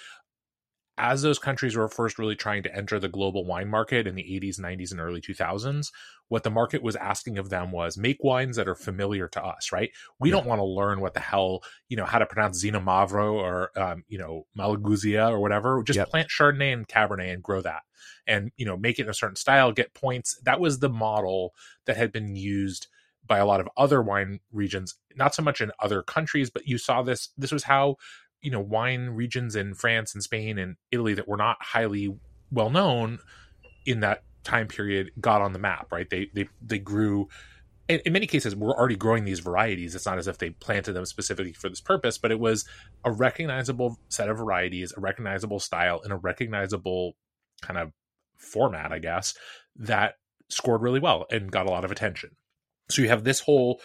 as 0.98 1.22
those 1.22 1.38
countries 1.38 1.76
were 1.76 1.88
first 1.88 2.18
really 2.18 2.36
trying 2.36 2.64
to 2.64 2.76
enter 2.76 3.00
the 3.00 3.08
global 3.08 3.46
wine 3.46 3.70
market 3.70 4.08
in 4.08 4.16
the 4.16 4.24
80s, 4.24 4.60
90s, 4.60 4.92
and 4.92 5.00
early 5.00 5.22
2000s, 5.22 5.92
what 6.30 6.44
the 6.44 6.50
market 6.50 6.82
was 6.82 6.96
asking 6.96 7.38
of 7.38 7.50
them 7.50 7.72
was 7.72 7.98
make 7.98 8.24
wines 8.24 8.56
that 8.56 8.68
are 8.68 8.76
familiar 8.76 9.28
to 9.28 9.44
us, 9.44 9.72
right? 9.72 9.92
We 10.20 10.30
yeah. 10.30 10.38
don't 10.38 10.48
want 10.48 10.60
to 10.60 10.66
learn 10.66 11.00
what 11.00 11.14
the 11.14 11.20
hell, 11.20 11.62
you 11.88 11.98
know, 11.98 12.06
how 12.06 12.18
to 12.18 12.26
pronounce 12.26 12.66
Xinomavro 12.66 13.34
or, 13.34 13.80
um, 13.80 14.04
you 14.08 14.18
know, 14.18 14.48
Malagousia 14.58 15.30
or 15.30 15.40
whatever. 15.40 15.84
Just 15.84 15.98
yep. 15.98 16.10
plant 16.10 16.30
Chardonnay 16.30 16.74
and 16.74 16.88
Cabernet 16.88 17.32
and 17.32 17.44
grow 17.44 17.62
that 17.62 17.84
and, 18.26 18.52
you 18.58 18.66
know, 18.66 18.76
make 18.76 18.98
it 18.98 19.04
in 19.04 19.10
a 19.10 19.14
certain 19.14 19.36
style, 19.36 19.72
get 19.72 19.94
points. 19.94 20.40
That 20.44 20.60
was 20.60 20.80
the 20.80 20.90
model 20.90 21.54
that 21.86 21.98
had 21.98 22.12
been 22.12 22.36
used 22.36 22.88
by 23.28 23.38
a 23.38 23.46
lot 23.46 23.60
of 23.60 23.68
other 23.78 24.02
wine 24.02 24.40
regions, 24.52 24.96
not 25.16 25.36
so 25.36 25.44
much 25.44 25.62
in 25.62 25.72
other 25.80 26.02
countries, 26.02 26.50
but 26.50 26.68
you 26.68 26.78
saw 26.78 27.02
this. 27.02 27.30
This 27.38 27.52
was 27.52 27.64
how 27.64 27.96
you 28.42 28.52
know 28.52 28.60
wine 28.60 29.10
regions 29.10 29.56
in 29.56 29.74
France 29.74 30.14
and 30.14 30.24
Spain 30.24 30.58
and 30.58 30.76
Italy 30.92 31.14
that 31.14 31.28
were 31.28 31.38
not 31.38 31.58
highly 31.60 32.16
well 32.52 32.70
known 32.70 33.20
in 33.86 34.02
that 34.02 34.24
time 34.44 34.68
period 34.68 35.12
got 35.20 35.42
on 35.42 35.54
the 35.54 35.60
map. 35.60 35.92
Right? 35.92 36.10
They 36.10 36.30
they 36.34 36.48
they 36.62 36.80
grew. 36.80 37.28
In, 37.90 38.02
many 38.12 38.28
cases, 38.28 38.54
we're 38.54 38.76
already 38.76 38.98
growing 38.98 39.24
these 39.24 39.40
varieties. 39.40 39.96
It's 39.96 40.06
not 40.06 40.18
as 40.18 40.28
if 40.28 40.40
they 40.40 40.50
planted 40.50 40.92
them 40.92 41.06
specifically 41.06 41.54
for 41.54 41.70
this 41.70 41.80
purpose, 41.80 42.18
but 42.18 42.32
it 42.32 42.40
was 42.40 42.66
a 43.06 43.12
recognizable 43.14 43.98
set 44.10 44.28
of 44.28 44.40
varieties, 44.40 44.92
a 44.98 45.00
recognizable 45.00 45.62
style, 45.62 46.02
and 46.04 46.12
a 46.12 46.18
recognizable 46.18 47.16
kind 47.62 47.80
of 47.80 47.94
format, 48.36 48.92
I 48.92 49.00
guess, 49.00 49.36
that 49.78 50.16
scored 50.50 50.82
really 50.82 51.00
well 51.00 51.26
and 51.32 51.52
got 51.52 51.66
a 51.66 51.70
lot 51.70 51.86
of 51.86 51.92
attention. 51.92 52.32
So 52.90 53.02
you 53.02 53.10
have 53.10 53.24
this 53.24 53.42
whole 53.42 53.82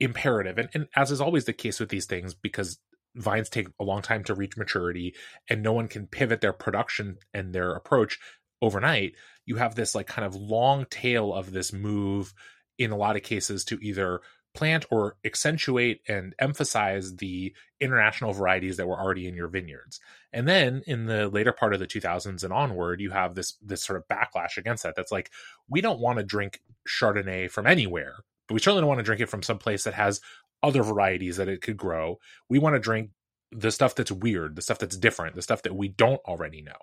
imperative 0.00 0.58
and, 0.58 0.68
and 0.72 0.86
as 0.96 1.10
is 1.10 1.20
always 1.20 1.44
the 1.44 1.52
case 1.52 1.78
with 1.78 1.90
these 1.90 2.06
things 2.06 2.34
because 2.34 2.78
vines 3.14 3.50
take 3.50 3.68
a 3.78 3.84
long 3.84 4.00
time 4.00 4.24
to 4.24 4.34
reach 4.34 4.56
maturity 4.56 5.14
and 5.48 5.62
no 5.62 5.72
one 5.72 5.88
can 5.88 6.06
pivot 6.06 6.40
their 6.40 6.52
production 6.52 7.18
and 7.34 7.52
their 7.52 7.72
approach 7.72 8.18
overnight 8.62 9.14
you 9.44 9.56
have 9.56 9.74
this 9.74 9.94
like 9.94 10.06
kind 10.06 10.24
of 10.24 10.34
long 10.34 10.86
tail 10.90 11.34
of 11.34 11.52
this 11.52 11.72
move 11.72 12.32
in 12.78 12.92
a 12.92 12.96
lot 12.96 13.16
of 13.16 13.22
cases 13.22 13.64
to 13.64 13.78
either 13.82 14.20
plant 14.54 14.84
or 14.90 15.16
accentuate 15.24 16.00
and 16.08 16.34
emphasize 16.38 17.16
the 17.16 17.54
international 17.80 18.32
varieties 18.32 18.76
that 18.76 18.86
were 18.86 18.98
already 18.98 19.26
in 19.26 19.34
your 19.34 19.48
vineyards. 19.48 20.00
And 20.32 20.46
then 20.46 20.82
in 20.86 21.06
the 21.06 21.28
later 21.28 21.52
part 21.52 21.72
of 21.72 21.80
the 21.80 21.86
2000s 21.86 22.42
and 22.42 22.52
onward, 22.52 23.00
you 23.00 23.10
have 23.10 23.34
this 23.34 23.56
this 23.62 23.82
sort 23.82 23.98
of 23.98 24.08
backlash 24.08 24.56
against 24.56 24.82
that. 24.82 24.94
That's 24.96 25.12
like 25.12 25.30
we 25.68 25.80
don't 25.80 26.00
want 26.00 26.18
to 26.18 26.24
drink 26.24 26.60
Chardonnay 26.88 27.50
from 27.50 27.66
anywhere, 27.66 28.16
but 28.48 28.54
we 28.54 28.60
certainly 28.60 28.80
don't 28.80 28.88
want 28.88 28.98
to 28.98 29.04
drink 29.04 29.20
it 29.20 29.28
from 29.28 29.42
some 29.42 29.58
place 29.58 29.84
that 29.84 29.94
has 29.94 30.20
other 30.62 30.82
varieties 30.82 31.36
that 31.36 31.48
it 31.48 31.62
could 31.62 31.76
grow. 31.76 32.18
We 32.48 32.58
want 32.58 32.74
to 32.74 32.80
drink 32.80 33.10
the 33.52 33.70
stuff 33.70 33.94
that's 33.94 34.12
weird, 34.12 34.56
the 34.56 34.62
stuff 34.62 34.78
that's 34.78 34.96
different, 34.96 35.34
the 35.34 35.42
stuff 35.42 35.62
that 35.62 35.74
we 35.74 35.88
don't 35.88 36.20
already 36.26 36.62
know. 36.62 36.76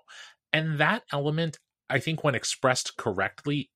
And 0.51 0.79
that 0.79 1.03
element 1.11 1.59
I 1.89 1.99
think 1.99 2.23
when 2.23 2.35
expressed 2.35 2.97
correctly 2.97 3.69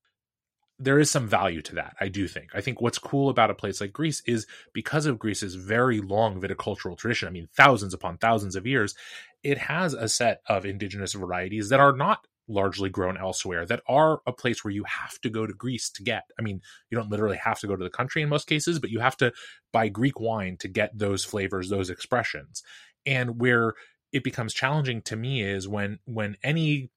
there 0.82 1.00
is 1.00 1.12
some 1.12 1.28
value 1.28 1.62
to 1.62 1.76
that. 1.76 1.96
I 2.00 2.08
do 2.08 2.28
think. 2.28 2.50
I 2.56 2.62
think 2.62 2.82
what's 2.82 2.98
cool 2.98 3.30
about 3.30 3.52
a 3.52 3.56
place 3.56 3.80
like 3.80 3.94
Greece 3.94 4.22
is 4.26 4.48
because 4.74 5.06
of 5.06 5.20
Greece's 5.20 5.56
very 5.56 6.02
long 6.02 6.42
viticultural 6.42 6.98
tradition. 6.98 7.28
I 7.28 7.32
mean, 7.32 7.48
thousands 7.56 7.94
upon 7.94 8.18
thousands 8.18 8.56
of 8.56 8.66
years, 8.66 8.96
it 9.44 9.58
has 9.60 9.94
a 9.94 10.10
set 10.10 10.42
of 10.48 10.66
indigenous 10.66 11.14
varieties 11.14 11.70
that 11.70 11.80
are 11.80 11.96
not 11.96 12.26
largely 12.48 12.90
grown 12.90 13.18
elsewhere 13.18 13.66
that 13.66 13.82
are 13.88 14.22
a 14.26 14.34
place 14.34 14.64
where 14.64 14.74
you 14.74 14.84
have 14.84 15.20
to 15.22 15.30
go 15.30 15.46
to 15.46 15.54
Greece 15.54 15.90
to 15.92 16.04
get. 16.04 16.24
I 16.40 16.42
mean, 16.42 16.62
you 16.90 16.98
don't 16.98 17.12
literally 17.12 17.38
have 17.38 17.60
to 17.60 17.68
go 17.68 17.76
to 17.76 17.84
the 17.84 17.90
country 17.90 18.22
in 18.22 18.30
most 18.30 18.48
cases, 18.48 18.80
but 18.80 18.90
you 18.90 19.00
have 19.00 19.18
to 19.18 19.32
buy 19.72 19.88
Greek 19.88 20.20
wine 20.20 20.58
to 20.58 20.68
get 20.68 20.98
those 20.98 21.24
flavors, 21.24 21.70
those 21.70 21.90
expressions. 21.90 22.64
And 23.06 23.40
where 23.40 23.74
it 24.12 24.24
becomes 24.24 24.54
challenging 24.54 25.02
to 25.04 25.16
me 25.16 25.44
is 25.44 25.68
when 25.68 26.00
when 26.06 26.38
any 26.44 26.90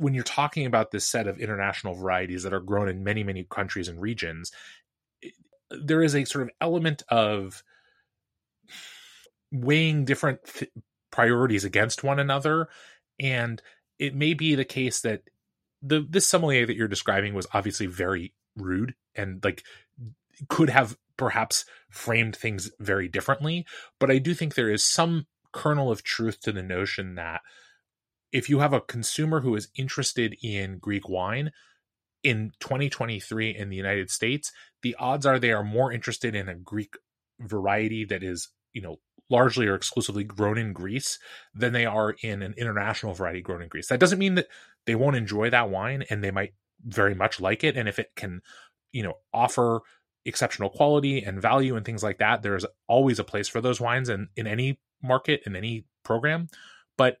when 0.00 0.14
you're 0.14 0.24
talking 0.24 0.66
about 0.66 0.90
this 0.90 1.06
set 1.06 1.28
of 1.28 1.38
international 1.38 1.94
varieties 1.94 2.42
that 2.42 2.54
are 2.54 2.60
grown 2.60 2.88
in 2.88 3.04
many 3.04 3.22
many 3.22 3.44
countries 3.44 3.88
and 3.88 4.00
regions 4.00 4.50
there 5.70 6.02
is 6.02 6.14
a 6.14 6.24
sort 6.24 6.42
of 6.42 6.50
element 6.60 7.02
of 7.08 7.62
weighing 9.52 10.04
different 10.04 10.44
th- 10.44 10.70
priorities 11.10 11.64
against 11.64 12.04
one 12.04 12.18
another. 12.18 12.68
And 13.18 13.62
it 13.98 14.14
may 14.14 14.34
be 14.34 14.54
the 14.54 14.64
case 14.64 15.00
that 15.00 15.22
the 15.82 16.06
this 16.08 16.26
sommelier 16.26 16.66
that 16.66 16.76
you're 16.76 16.88
describing 16.88 17.34
was 17.34 17.46
obviously 17.54 17.86
very 17.86 18.34
rude 18.56 18.94
and 19.14 19.42
like 19.42 19.64
could 20.48 20.70
have 20.70 20.96
perhaps 21.16 21.64
framed 21.90 22.36
things 22.36 22.70
very 22.78 23.08
differently. 23.08 23.66
But 23.98 24.10
i 24.10 24.18
do 24.18 24.34
think 24.34 24.54
there 24.54 24.70
is 24.70 24.84
some 24.84 25.26
kernel 25.52 25.90
of 25.90 26.02
truth 26.02 26.40
to 26.42 26.52
the 26.52 26.62
notion 26.62 27.14
that 27.16 27.40
if 28.32 28.48
you 28.48 28.60
have 28.60 28.72
a 28.72 28.80
consumer 28.80 29.40
who 29.40 29.54
is 29.54 29.68
interested 29.76 30.36
in 30.42 30.78
Greek 30.78 31.08
wine 31.08 31.52
in 32.22 32.52
2023 32.60 33.56
in 33.56 33.68
the 33.68 33.76
United 33.76 34.10
States, 34.10 34.52
the 34.82 34.94
odds 34.98 35.26
are 35.26 35.38
they 35.38 35.52
are 35.52 35.64
more 35.64 35.92
interested 35.92 36.34
in 36.34 36.48
a 36.48 36.54
Greek 36.54 36.94
variety 37.40 38.04
that 38.04 38.22
is, 38.22 38.48
you 38.72 38.82
know, 38.82 38.96
largely 39.30 39.66
or 39.66 39.74
exclusively 39.74 40.24
grown 40.24 40.58
in 40.58 40.72
Greece 40.72 41.18
than 41.54 41.72
they 41.72 41.86
are 41.86 42.16
in 42.22 42.42
an 42.42 42.54
international 42.58 43.14
variety 43.14 43.40
grown 43.40 43.62
in 43.62 43.68
Greece. 43.68 43.88
That 43.88 44.00
doesn't 44.00 44.18
mean 44.18 44.34
that 44.34 44.48
they 44.86 44.94
won't 44.94 45.16
enjoy 45.16 45.50
that 45.50 45.70
wine 45.70 46.04
and 46.10 46.22
they 46.22 46.32
might 46.32 46.54
very 46.84 47.14
much 47.14 47.40
like 47.40 47.62
it. 47.62 47.76
And 47.76 47.88
if 47.88 47.98
it 47.98 48.10
can, 48.16 48.42
you 48.92 49.02
know, 49.02 49.14
offer 49.32 49.80
exceptional 50.24 50.68
quality 50.68 51.22
and 51.22 51.40
value 51.40 51.76
and 51.76 51.86
things 51.86 52.02
like 52.02 52.18
that, 52.18 52.42
there's 52.42 52.66
always 52.88 53.18
a 53.18 53.24
place 53.24 53.48
for 53.48 53.60
those 53.60 53.80
wines 53.80 54.08
in, 54.08 54.28
in 54.36 54.46
any 54.46 54.80
market, 55.02 55.42
in 55.46 55.54
any 55.54 55.86
program. 56.02 56.48
But 56.96 57.18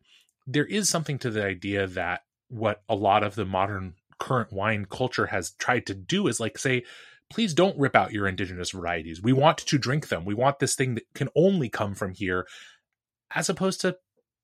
there 0.52 0.66
is 0.66 0.88
something 0.88 1.18
to 1.18 1.30
the 1.30 1.44
idea 1.44 1.86
that 1.86 2.22
what 2.48 2.82
a 2.88 2.94
lot 2.94 3.22
of 3.22 3.34
the 3.34 3.44
modern 3.44 3.94
current 4.18 4.52
wine 4.52 4.84
culture 4.84 5.26
has 5.26 5.52
tried 5.52 5.86
to 5.86 5.94
do 5.94 6.26
is 6.26 6.40
like 6.40 6.58
say 6.58 6.82
please 7.30 7.54
don't 7.54 7.78
rip 7.78 7.94
out 7.94 8.12
your 8.12 8.26
indigenous 8.26 8.72
varieties. 8.72 9.22
We 9.22 9.32
want 9.32 9.58
to 9.58 9.78
drink 9.78 10.08
them. 10.08 10.24
We 10.24 10.34
want 10.34 10.58
this 10.58 10.74
thing 10.74 10.96
that 10.96 11.04
can 11.14 11.28
only 11.36 11.68
come 11.68 11.94
from 11.94 12.10
here 12.10 12.44
as 13.32 13.48
opposed 13.48 13.80
to 13.82 13.96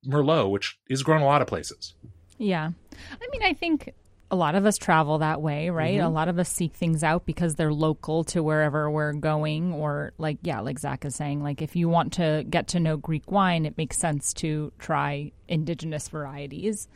merlot 0.06 0.50
which 0.50 0.78
is 0.88 1.02
grown 1.02 1.20
a 1.20 1.24
lot 1.24 1.42
of 1.42 1.48
places. 1.48 1.94
Yeah. 2.38 2.70
I 3.10 3.26
mean 3.30 3.42
i 3.42 3.52
think 3.52 3.92
a 4.30 4.36
lot 4.36 4.56
of 4.56 4.66
us 4.66 4.76
travel 4.76 5.18
that 5.18 5.40
way, 5.40 5.70
right? 5.70 5.98
Mm-hmm. 5.98 6.06
A 6.06 6.10
lot 6.10 6.28
of 6.28 6.38
us 6.38 6.48
seek 6.48 6.74
things 6.74 7.04
out 7.04 7.26
because 7.26 7.54
they're 7.54 7.72
local 7.72 8.24
to 8.24 8.42
wherever 8.42 8.90
we're 8.90 9.12
going, 9.12 9.72
or 9.72 10.12
like, 10.18 10.38
yeah, 10.42 10.60
like 10.60 10.78
Zach 10.78 11.04
is 11.04 11.14
saying, 11.14 11.42
like 11.42 11.62
if 11.62 11.76
you 11.76 11.88
want 11.88 12.14
to 12.14 12.44
get 12.48 12.68
to 12.68 12.80
know 12.80 12.96
Greek 12.96 13.30
wine, 13.30 13.66
it 13.66 13.78
makes 13.78 13.98
sense 13.98 14.34
to 14.34 14.72
try 14.78 15.30
indigenous 15.46 16.08
varieties. 16.08 16.88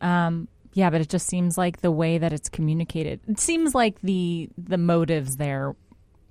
Um, 0.00 0.48
yeah, 0.72 0.90
but 0.90 1.00
it 1.00 1.08
just 1.08 1.28
seems 1.28 1.56
like 1.56 1.82
the 1.82 1.92
way 1.92 2.18
that 2.18 2.32
it's 2.32 2.48
communicated, 2.48 3.20
it 3.28 3.38
seems 3.38 3.74
like 3.74 4.00
the 4.00 4.48
the 4.58 4.78
motives 4.78 5.36
there 5.36 5.76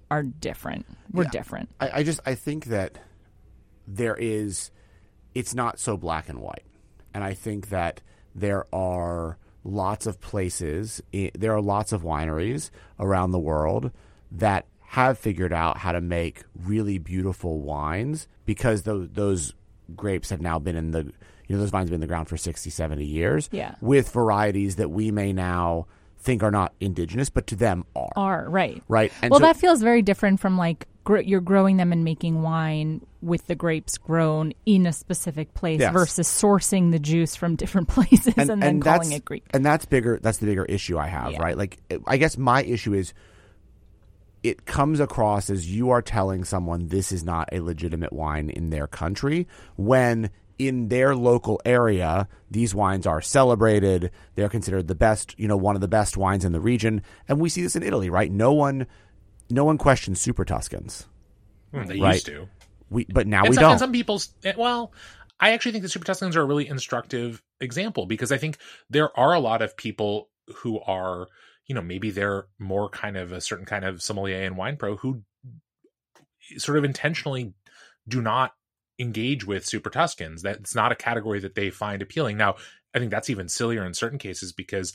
are 0.09 0.23
different. 0.23 0.85
We're 1.13 1.23
yeah. 1.23 1.29
different. 1.29 1.69
I, 1.79 1.91
I 1.99 2.03
just 2.03 2.19
I 2.25 2.35
think 2.35 2.65
that 2.65 2.97
there 3.87 4.15
is, 4.15 4.71
it's 5.33 5.53
not 5.55 5.79
so 5.79 5.95
black 5.95 6.27
and 6.27 6.39
white, 6.39 6.65
and 7.13 7.23
I 7.23 7.33
think 7.33 7.69
that 7.69 8.01
there 8.35 8.65
are 8.75 9.37
lots 9.63 10.05
of 10.05 10.19
places, 10.19 11.01
there 11.11 11.53
are 11.53 11.61
lots 11.61 11.91
of 11.91 12.03
wineries 12.03 12.69
around 12.99 13.31
the 13.31 13.39
world 13.39 13.91
that 14.31 14.65
have 14.81 15.17
figured 15.17 15.53
out 15.53 15.77
how 15.77 15.91
to 15.91 16.01
make 16.01 16.43
really 16.65 16.97
beautiful 16.97 17.61
wines 17.61 18.27
because 18.45 18.83
those, 18.83 19.07
those 19.13 19.53
grapes 19.95 20.29
have 20.29 20.41
now 20.41 20.59
been 20.59 20.75
in 20.75 20.91
the, 20.91 21.03
you 21.47 21.55
know, 21.55 21.59
those 21.59 21.69
vines 21.69 21.85
have 21.85 21.91
been 21.91 21.95
in 21.95 22.01
the 22.01 22.07
ground 22.07 22.27
for 22.27 22.37
60, 22.37 22.69
70 22.69 23.05
years. 23.05 23.49
Yeah. 23.51 23.75
With 23.81 24.09
varieties 24.11 24.75
that 24.77 24.89
we 24.89 25.11
may 25.11 25.31
now 25.31 25.87
think 26.21 26.43
are 26.43 26.51
not 26.51 26.73
indigenous, 26.79 27.29
but 27.29 27.47
to 27.47 27.55
them 27.55 27.85
are. 27.95 28.11
Are, 28.15 28.49
right. 28.49 28.81
Right. 28.87 29.11
And 29.21 29.31
well, 29.31 29.39
so, 29.39 29.45
that 29.45 29.57
feels 29.57 29.81
very 29.81 30.01
different 30.01 30.39
from 30.39 30.57
like 30.57 30.87
gr- 31.03 31.19
you're 31.19 31.41
growing 31.41 31.77
them 31.77 31.91
and 31.91 32.03
making 32.03 32.41
wine 32.41 33.05
with 33.21 33.47
the 33.47 33.55
grapes 33.55 33.97
grown 33.97 34.53
in 34.65 34.85
a 34.85 34.93
specific 34.93 35.53
place 35.53 35.79
yes. 35.79 35.93
versus 35.93 36.27
sourcing 36.27 36.91
the 36.91 36.99
juice 36.99 37.35
from 37.35 37.55
different 37.55 37.87
places 37.89 38.33
and, 38.37 38.49
and 38.49 38.61
then 38.61 38.69
and 38.69 38.83
calling 38.83 39.11
it 39.11 39.25
Greek. 39.25 39.43
And 39.51 39.65
that's 39.65 39.85
bigger. 39.85 40.19
That's 40.21 40.37
the 40.37 40.45
bigger 40.45 40.65
issue 40.65 40.97
I 40.97 41.07
have, 41.07 41.33
yeah. 41.33 41.41
right? 41.41 41.57
Like, 41.57 41.79
I 42.07 42.17
guess 42.17 42.37
my 42.37 42.63
issue 42.63 42.93
is 42.93 43.13
it 44.43 44.65
comes 44.65 44.99
across 44.99 45.49
as 45.49 45.69
you 45.69 45.91
are 45.91 46.01
telling 46.01 46.43
someone 46.43 46.87
this 46.87 47.11
is 47.11 47.23
not 47.23 47.49
a 47.51 47.59
legitimate 47.59 48.11
wine 48.11 48.49
in 48.49 48.71
their 48.71 48.87
country 48.87 49.47
when 49.75 50.31
in 50.67 50.89
their 50.89 51.15
local 51.15 51.59
area 51.65 52.27
these 52.49 52.75
wines 52.75 53.07
are 53.07 53.21
celebrated 53.21 54.11
they're 54.35 54.49
considered 54.49 54.87
the 54.87 54.95
best 54.95 55.37
you 55.39 55.47
know 55.47 55.57
one 55.57 55.75
of 55.75 55.81
the 55.81 55.87
best 55.87 56.17
wines 56.17 56.45
in 56.45 56.51
the 56.51 56.59
region 56.59 57.01
and 57.27 57.39
we 57.39 57.49
see 57.49 57.61
this 57.61 57.75
in 57.75 57.83
italy 57.83 58.09
right 58.09 58.31
no 58.31 58.51
one 58.53 58.85
no 59.51 59.65
one 59.65 59.77
questions 59.77 60.19
super 60.19 60.45
Tuscans. 60.45 61.07
Hmm, 61.73 61.85
they 61.85 61.99
right? 61.99 62.13
used 62.13 62.25
to. 62.27 62.47
We, 62.89 63.05
but 63.05 63.27
now 63.27 63.41
and 63.41 63.49
we 63.49 63.55
some, 63.55 63.61
don't. 63.61 63.71
And 63.71 63.79
some 63.79 63.91
people's 63.91 64.33
eh, 64.43 64.53
well, 64.57 64.91
I 65.39 65.51
actually 65.51 65.73
think 65.73 65.83
the 65.83 65.89
super 65.89 66.05
Tuscans 66.05 66.35
are 66.35 66.41
a 66.41 66.45
really 66.45 66.67
instructive 66.67 67.41
example 67.59 68.05
because 68.05 68.31
I 68.31 68.37
think 68.37 68.57
there 68.89 69.17
are 69.17 69.33
a 69.33 69.39
lot 69.39 69.61
of 69.61 69.77
people 69.77 70.29
who 70.57 70.79
are, 70.81 71.27
you 71.67 71.75
know, 71.75 71.81
maybe 71.81 72.09
they're 72.11 72.47
more 72.59 72.89
kind 72.89 73.17
of 73.17 73.31
a 73.31 73.41
certain 73.41 73.65
kind 73.65 73.85
of 73.85 74.01
sommelier 74.01 74.41
and 74.43 74.57
wine 74.57 74.77
pro 74.77 74.97
who 74.97 75.23
sort 76.57 76.77
of 76.77 76.83
intentionally 76.83 77.53
do 78.07 78.21
not 78.21 78.53
engage 79.01 79.45
with 79.45 79.65
super 79.65 79.89
Tuscans. 79.89 80.41
That's 80.41 80.75
not 80.75 80.91
a 80.91 80.95
category 80.95 81.39
that 81.39 81.55
they 81.55 81.69
find 81.69 82.01
appealing. 82.01 82.37
Now, 82.37 82.55
I 82.93 82.99
think 82.99 83.11
that's 83.11 83.29
even 83.29 83.49
sillier 83.49 83.85
in 83.85 83.93
certain 83.93 84.19
cases 84.19 84.53
because 84.53 84.93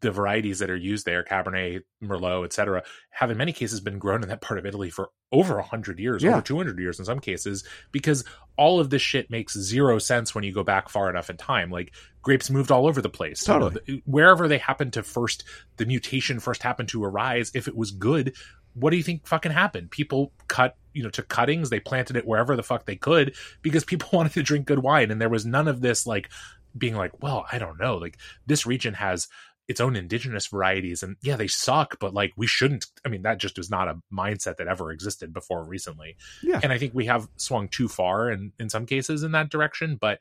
the 0.00 0.10
varieties 0.10 0.60
that 0.60 0.70
are 0.70 0.76
used 0.76 1.04
there, 1.04 1.24
Cabernet, 1.24 1.82
Merlot, 2.02 2.44
etc., 2.44 2.82
have 3.10 3.30
in 3.30 3.36
many 3.36 3.52
cases 3.52 3.80
been 3.80 3.98
grown 3.98 4.22
in 4.22 4.28
that 4.28 4.40
part 4.40 4.58
of 4.58 4.66
Italy 4.66 4.90
for 4.90 5.10
over 5.32 5.56
100 5.56 5.98
years, 5.98 6.22
yeah. 6.22 6.32
over 6.32 6.42
200 6.42 6.78
years 6.78 6.98
in 6.98 7.04
some 7.04 7.18
cases, 7.18 7.64
because 7.92 8.24
all 8.56 8.80
of 8.80 8.90
this 8.90 9.02
shit 9.02 9.30
makes 9.30 9.58
zero 9.58 9.98
sense 9.98 10.34
when 10.34 10.44
you 10.44 10.52
go 10.52 10.62
back 10.62 10.88
far 10.88 11.10
enough 11.10 11.30
in 11.30 11.36
time. 11.36 11.70
Like 11.70 11.92
grapes 12.22 12.50
moved 12.50 12.70
all 12.70 12.86
over 12.86 13.02
the 13.02 13.08
place. 13.08 13.44
Totally. 13.44 14.02
Wherever 14.04 14.48
they 14.48 14.58
happened 14.58 14.94
to 14.94 15.02
first, 15.02 15.44
the 15.76 15.86
mutation 15.86 16.40
first 16.40 16.62
happened 16.62 16.88
to 16.90 17.04
arise, 17.04 17.50
if 17.54 17.68
it 17.68 17.76
was 17.76 17.90
good, 17.90 18.34
what 18.74 18.90
do 18.90 18.96
you 18.96 19.02
think 19.02 19.26
fucking 19.26 19.52
happened? 19.52 19.90
People 19.90 20.32
cut, 20.46 20.76
you 20.92 21.02
know, 21.02 21.10
to 21.10 21.22
cuttings, 21.22 21.70
they 21.70 21.80
planted 21.80 22.16
it 22.16 22.26
wherever 22.26 22.54
the 22.54 22.62
fuck 22.62 22.86
they 22.86 22.96
could 22.96 23.34
because 23.62 23.84
people 23.84 24.08
wanted 24.12 24.32
to 24.32 24.42
drink 24.42 24.66
good 24.66 24.78
wine. 24.78 25.10
And 25.10 25.20
there 25.20 25.28
was 25.28 25.44
none 25.44 25.68
of 25.68 25.80
this 25.80 26.06
like, 26.06 26.28
being 26.76 26.94
like, 26.94 27.22
well, 27.22 27.46
I 27.50 27.58
don't 27.58 27.80
know. 27.80 27.96
Like 27.96 28.18
this 28.46 28.66
region 28.66 28.94
has 28.94 29.28
its 29.68 29.80
own 29.80 29.94
indigenous 29.94 30.46
varieties 30.46 31.02
and 31.02 31.16
yeah 31.22 31.36
they 31.36 31.46
suck 31.46 31.98
but 32.00 32.14
like 32.14 32.32
we 32.36 32.46
shouldn't 32.46 32.86
i 33.04 33.08
mean 33.08 33.22
that 33.22 33.38
just 33.38 33.56
was 33.56 33.70
not 33.70 33.86
a 33.86 34.00
mindset 34.12 34.56
that 34.56 34.66
ever 34.66 34.90
existed 34.90 35.32
before 35.32 35.62
recently 35.64 36.16
yeah. 36.42 36.58
and 36.62 36.72
i 36.72 36.78
think 36.78 36.94
we 36.94 37.06
have 37.06 37.28
swung 37.36 37.68
too 37.68 37.86
far 37.86 38.30
in 38.30 38.52
in 38.58 38.68
some 38.68 38.86
cases 38.86 39.22
in 39.22 39.32
that 39.32 39.50
direction 39.50 39.96
but 40.00 40.20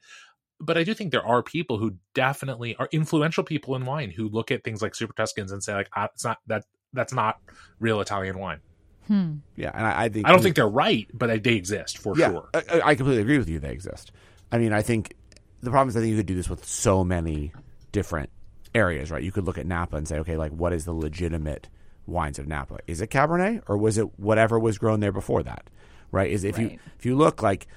but 0.59 0.77
i 0.77 0.83
do 0.83 0.93
think 0.93 1.11
there 1.11 1.25
are 1.25 1.41
people 1.41 1.77
who 1.77 1.95
definitely 2.13 2.75
are 2.75 2.89
influential 2.91 3.43
people 3.43 3.75
in 3.75 3.85
wine 3.85 4.11
who 4.11 4.27
look 4.27 4.51
at 4.51 4.63
things 4.63 4.81
like 4.81 4.93
super 4.93 5.13
tuscans 5.13 5.51
and 5.51 5.63
say 5.63 5.73
like 5.73 5.89
ah, 5.95 6.09
it's 6.13 6.25
not 6.25 6.39
that 6.45 6.65
that's 6.93 7.13
not 7.13 7.39
real 7.79 8.01
italian 8.01 8.37
wine 8.37 8.59
Hmm. 9.07 9.35
Yeah, 9.55 9.71
and 9.73 9.87
I, 9.87 10.03
I, 10.03 10.09
think 10.09 10.27
I 10.27 10.31
don't 10.31 10.41
think 10.41 10.57
they're 10.57 10.67
right, 10.67 11.07
but 11.13 11.41
they 11.41 11.53
exist 11.53 11.97
for 11.97 12.17
yeah, 12.17 12.29
sure. 12.29 12.49
I, 12.53 12.81
I 12.83 12.95
completely 12.95 13.21
agree 13.21 13.37
with 13.37 13.47
you. 13.47 13.57
They 13.57 13.71
exist. 13.71 14.11
I 14.51 14.57
mean, 14.57 14.73
I 14.73 14.81
think 14.81 15.15
the 15.61 15.71
problem 15.71 15.87
is 15.87 15.95
I 15.95 16.01
think 16.01 16.11
you 16.11 16.17
could 16.17 16.25
do 16.25 16.35
this 16.35 16.49
with 16.49 16.65
so 16.65 17.05
many 17.05 17.53
different 17.93 18.29
areas, 18.77 19.11
right? 19.11 19.23
You 19.23 19.31
could 19.31 19.45
look 19.45 19.57
at 19.57 19.65
Napa 19.65 19.97
and 19.97 20.07
say, 20.07 20.19
okay, 20.19 20.37
like 20.37 20.51
what 20.51 20.71
is 20.71 20.85
the 20.85 20.93
legitimate 20.93 21.67
wines 22.05 22.39
of 22.39 22.47
Napa? 22.47 22.77
Is 22.87 23.01
it 23.01 23.09
Cabernet 23.09 23.63
or 23.67 23.77
was 23.77 23.97
it 23.97 24.19
whatever 24.19 24.59
was 24.59 24.77
grown 24.77 24.99
there 24.99 25.11
before 25.11 25.43
that? 25.43 25.69
Right? 26.11 26.31
Is 26.31 26.43
if 26.43 26.57
right. 26.57 26.71
you 26.71 26.79
if 26.97 27.05
you 27.05 27.15
look 27.15 27.41
like 27.41 27.67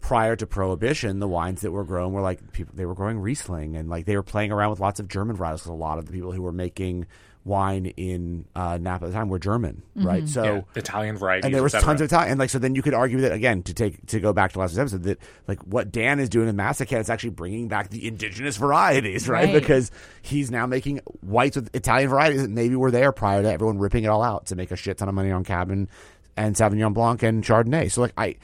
prior 0.00 0.36
to 0.36 0.46
prohibition, 0.46 1.20
the 1.20 1.28
wines 1.28 1.60
that 1.60 1.70
were 1.70 1.84
grown 1.84 2.12
were 2.12 2.22
like 2.22 2.52
people 2.52 2.74
they 2.76 2.86
were 2.86 2.94
growing 2.94 3.18
Riesling 3.18 3.76
and 3.76 3.88
like 3.88 4.06
they 4.06 4.16
were 4.16 4.22
playing 4.22 4.50
around 4.50 4.70
with 4.70 4.80
lots 4.80 4.98
of 4.98 5.08
German 5.08 5.36
varietals 5.36 5.66
a 5.66 5.72
lot 5.72 5.98
of 5.98 6.06
the 6.06 6.12
people 6.12 6.32
who 6.32 6.42
were 6.42 6.52
making 6.52 7.06
wine 7.46 7.86
in 7.86 8.44
uh, 8.56 8.76
Napa 8.78 9.04
at 9.04 9.12
the 9.12 9.14
time 9.14 9.28
were 9.28 9.38
German, 9.38 9.82
mm-hmm. 9.96 10.06
right? 10.06 10.28
So 10.28 10.42
yeah, 10.44 10.60
Italian 10.74 11.16
varieties, 11.16 11.46
and 11.46 11.54
there 11.54 11.62
was 11.62 11.72
tons 11.72 12.00
of 12.00 12.06
Italian, 12.06 12.32
and 12.32 12.38
like 12.40 12.50
so. 12.50 12.58
Then 12.58 12.74
you 12.74 12.82
could 12.82 12.92
argue 12.92 13.20
that 13.20 13.32
again 13.32 13.62
to 13.62 13.74
take 13.74 14.04
to 14.06 14.20
go 14.20 14.32
back 14.32 14.52
to 14.52 14.58
last 14.58 14.76
episode 14.76 15.04
that 15.04 15.18
like 15.46 15.62
what 15.62 15.92
Dan 15.92 16.18
is 16.18 16.28
doing 16.28 16.48
in 16.48 16.56
Massican 16.56 17.00
is 17.00 17.08
actually 17.08 17.30
bringing 17.30 17.68
back 17.68 17.88
the 17.88 18.06
indigenous 18.06 18.56
varieties, 18.56 19.28
right? 19.28 19.44
right? 19.44 19.54
Because 19.54 19.90
he's 20.22 20.50
now 20.50 20.66
making 20.66 21.00
whites 21.20 21.56
with 21.56 21.74
Italian 21.74 22.10
varieties 22.10 22.42
that 22.42 22.50
maybe 22.50 22.74
were 22.74 22.90
there 22.90 23.12
prior 23.12 23.42
to 23.42 23.50
everyone 23.50 23.78
ripping 23.78 24.04
it 24.04 24.08
all 24.08 24.22
out 24.22 24.46
to 24.46 24.56
make 24.56 24.72
a 24.72 24.76
shit 24.76 24.98
ton 24.98 25.08
of 25.08 25.14
money 25.14 25.30
on 25.30 25.44
Cabin 25.44 25.88
and 26.36 26.56
Sauvignon 26.56 26.92
Blanc 26.92 27.22
and 27.22 27.44
Chardonnay. 27.44 27.90
So 27.90 28.00
like 28.00 28.12
I, 28.18 28.36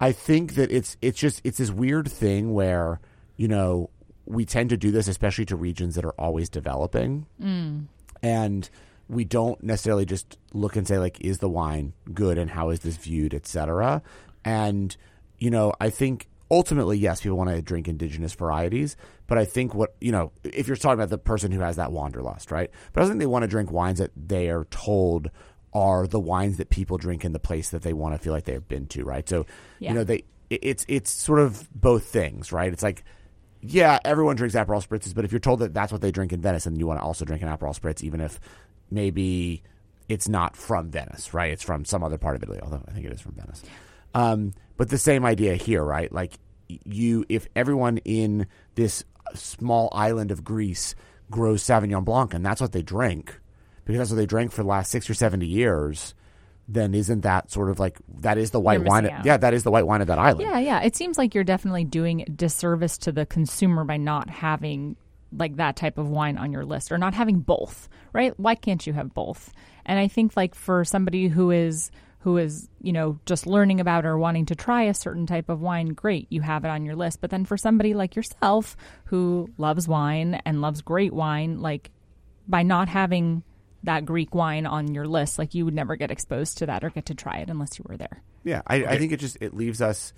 I 0.00 0.12
think 0.12 0.54
that 0.54 0.70
it's 0.70 0.98
it's 1.00 1.18
just 1.18 1.40
it's 1.44 1.58
this 1.58 1.70
weird 1.70 2.10
thing 2.10 2.52
where 2.52 3.00
you 3.36 3.48
know 3.48 3.88
we 4.26 4.44
tend 4.44 4.68
to 4.68 4.76
do 4.76 4.90
this, 4.90 5.08
especially 5.08 5.46
to 5.46 5.56
regions 5.56 5.94
that 5.94 6.04
are 6.04 6.14
always 6.18 6.50
developing. 6.50 7.24
Mm 7.42 7.86
and 8.22 8.68
we 9.08 9.24
don't 9.24 9.62
necessarily 9.62 10.04
just 10.04 10.36
look 10.52 10.76
and 10.76 10.86
say 10.86 10.98
like 10.98 11.20
is 11.20 11.38
the 11.38 11.48
wine 11.48 11.92
good 12.12 12.38
and 12.38 12.50
how 12.50 12.70
is 12.70 12.80
this 12.80 12.96
viewed 12.96 13.34
etc 13.34 14.02
and 14.44 14.96
you 15.38 15.50
know 15.50 15.72
i 15.80 15.88
think 15.90 16.28
ultimately 16.50 16.98
yes 16.98 17.20
people 17.20 17.36
want 17.36 17.50
to 17.50 17.60
drink 17.62 17.88
indigenous 17.88 18.32
varieties. 18.34 18.96
But 19.26 19.38
i 19.38 19.44
think 19.44 19.74
what 19.74 19.94
you 20.00 20.12
know 20.12 20.32
if 20.44 20.66
you're 20.66 20.76
talking 20.76 20.94
about 20.94 21.10
the 21.10 21.18
person 21.18 21.52
who 21.52 21.60
has 21.60 21.76
that 21.76 21.92
wanderlust 21.92 22.50
right? 22.50 22.70
But 22.92 23.02
i 23.02 23.06
think 23.06 23.18
they 23.18 23.26
want 23.26 23.42
to 23.42 23.48
drink 23.48 23.70
wines 23.70 23.98
that 23.98 24.10
they 24.16 24.48
are 24.48 24.64
told 24.70 25.30
are 25.74 26.06
the 26.06 26.20
wines 26.20 26.56
that 26.56 26.70
people 26.70 26.96
drink 26.96 27.24
in 27.24 27.32
the 27.32 27.38
place 27.38 27.70
that 27.70 27.82
they 27.82 27.92
want 27.92 28.14
to 28.14 28.18
feel 28.18 28.32
like 28.32 28.44
they've 28.44 28.68
been 28.68 28.86
to 28.88 29.04
right? 29.04 29.28
So 29.28 29.46
yeah. 29.78 29.90
you 29.90 29.94
know 29.96 30.04
they 30.04 30.24
it's 30.50 30.84
it's 30.88 31.10
sort 31.10 31.40
of 31.40 31.68
both 31.74 32.04
things 32.04 32.52
right? 32.52 32.72
It's 32.72 32.82
like 32.82 33.04
yeah, 33.60 33.98
everyone 34.04 34.36
drinks 34.36 34.54
Aperol 34.54 34.86
spritzes, 34.86 35.14
but 35.14 35.24
if 35.24 35.32
you're 35.32 35.40
told 35.40 35.60
that 35.60 35.74
that's 35.74 35.92
what 35.92 36.00
they 36.00 36.10
drink 36.10 36.32
in 36.32 36.40
Venice, 36.40 36.66
and 36.66 36.78
you 36.78 36.86
want 36.86 37.00
to 37.00 37.04
also 37.04 37.24
drink 37.24 37.42
an 37.42 37.48
Aperol 37.48 37.78
spritz, 37.78 38.02
even 38.02 38.20
if 38.20 38.38
maybe 38.90 39.62
it's 40.08 40.28
not 40.28 40.56
from 40.56 40.90
Venice, 40.90 41.34
right? 41.34 41.52
It's 41.52 41.62
from 41.62 41.84
some 41.84 42.02
other 42.02 42.18
part 42.18 42.36
of 42.36 42.42
Italy, 42.42 42.60
although 42.62 42.82
I 42.86 42.92
think 42.92 43.06
it 43.06 43.12
is 43.12 43.20
from 43.20 43.32
Venice. 43.32 43.62
Um, 44.14 44.54
but 44.76 44.88
the 44.88 44.98
same 44.98 45.24
idea 45.24 45.56
here, 45.56 45.82
right? 45.82 46.10
Like 46.10 46.34
you, 46.68 47.24
if 47.28 47.46
everyone 47.56 47.98
in 47.98 48.46
this 48.74 49.04
small 49.34 49.90
island 49.92 50.30
of 50.30 50.44
Greece 50.44 50.94
grows 51.30 51.62
Sauvignon 51.62 52.04
Blanc, 52.04 52.32
and 52.32 52.44
that's 52.44 52.60
what 52.60 52.72
they 52.72 52.82
drink, 52.82 53.38
because 53.84 53.98
that's 53.98 54.10
what 54.10 54.16
they 54.16 54.26
drank 54.26 54.52
for 54.52 54.62
the 54.62 54.68
last 54.68 54.90
six 54.90 55.10
or 55.10 55.14
seventy 55.14 55.46
years, 55.46 56.14
then 56.68 56.94
isn't 56.94 57.22
that 57.22 57.50
sort 57.50 57.70
of 57.70 57.80
like 57.80 57.98
that 58.20 58.36
is 58.36 58.50
the 58.50 58.60
white 58.60 58.84
wine? 58.84 59.06
Out. 59.06 59.24
Yeah, 59.24 59.38
that 59.38 59.54
is 59.54 59.64
the 59.64 59.70
white 59.70 59.86
wine 59.86 60.02
of 60.02 60.06
that 60.08 60.18
island. 60.18 60.42
Yeah, 60.42 60.58
yeah. 60.58 60.80
It 60.82 60.94
seems 60.94 61.16
like 61.16 61.34
you're 61.34 61.42
definitely 61.42 61.84
doing 61.84 62.26
disservice 62.36 62.98
to 62.98 63.12
the 63.12 63.24
consumer 63.24 63.84
by 63.84 63.96
not 63.96 64.28
having 64.28 64.96
like 65.32 65.56
that 65.56 65.76
type 65.76 65.98
of 65.98 66.08
wine 66.08 66.36
on 66.36 66.52
your 66.52 66.64
list 66.64 66.92
or 66.92 66.98
not 66.98 67.14
having 67.14 67.40
both, 67.40 67.88
right? 68.12 68.38
Why 68.38 68.54
can't 68.54 68.86
you 68.86 68.92
have 68.92 69.14
both? 69.14 69.52
And 69.86 69.98
I 69.98 70.08
think 70.08 70.36
like 70.36 70.54
for 70.54 70.84
somebody 70.84 71.28
who 71.28 71.50
is 71.50 71.90
who 72.20 72.36
is, 72.36 72.68
you 72.82 72.92
know, 72.92 73.18
just 73.26 73.46
learning 73.46 73.80
about 73.80 74.04
or 74.04 74.18
wanting 74.18 74.44
to 74.46 74.54
try 74.54 74.82
a 74.82 74.94
certain 74.94 75.24
type 75.24 75.48
of 75.48 75.60
wine, 75.60 75.88
great, 75.88 76.26
you 76.30 76.42
have 76.42 76.64
it 76.64 76.68
on 76.68 76.84
your 76.84 76.96
list. 76.96 77.20
But 77.20 77.30
then 77.30 77.44
for 77.44 77.56
somebody 77.56 77.94
like 77.94 78.16
yourself 78.16 78.76
who 79.04 79.48
loves 79.56 79.88
wine 79.88 80.40
and 80.44 80.60
loves 80.60 80.82
great 80.82 81.12
wine, 81.12 81.60
like 81.60 81.90
by 82.46 82.62
not 82.62 82.88
having 82.88 83.44
that 83.84 84.04
Greek 84.04 84.34
wine 84.34 84.66
on 84.66 84.94
your 84.94 85.06
list. 85.06 85.38
Like 85.38 85.54
you 85.54 85.64
would 85.64 85.74
never 85.74 85.96
get 85.96 86.10
exposed 86.10 86.58
to 86.58 86.66
that 86.66 86.84
or 86.84 86.90
get 86.90 87.06
to 87.06 87.14
try 87.14 87.38
it 87.38 87.50
unless 87.50 87.78
you 87.78 87.84
were 87.88 87.96
there. 87.96 88.22
Yeah, 88.44 88.62
I, 88.66 88.82
okay. 88.82 88.86
I 88.86 88.98
think 88.98 89.12
it 89.12 89.20
just 89.20 89.38
it 89.40 89.54
leaves 89.54 89.80
us. 89.80 90.12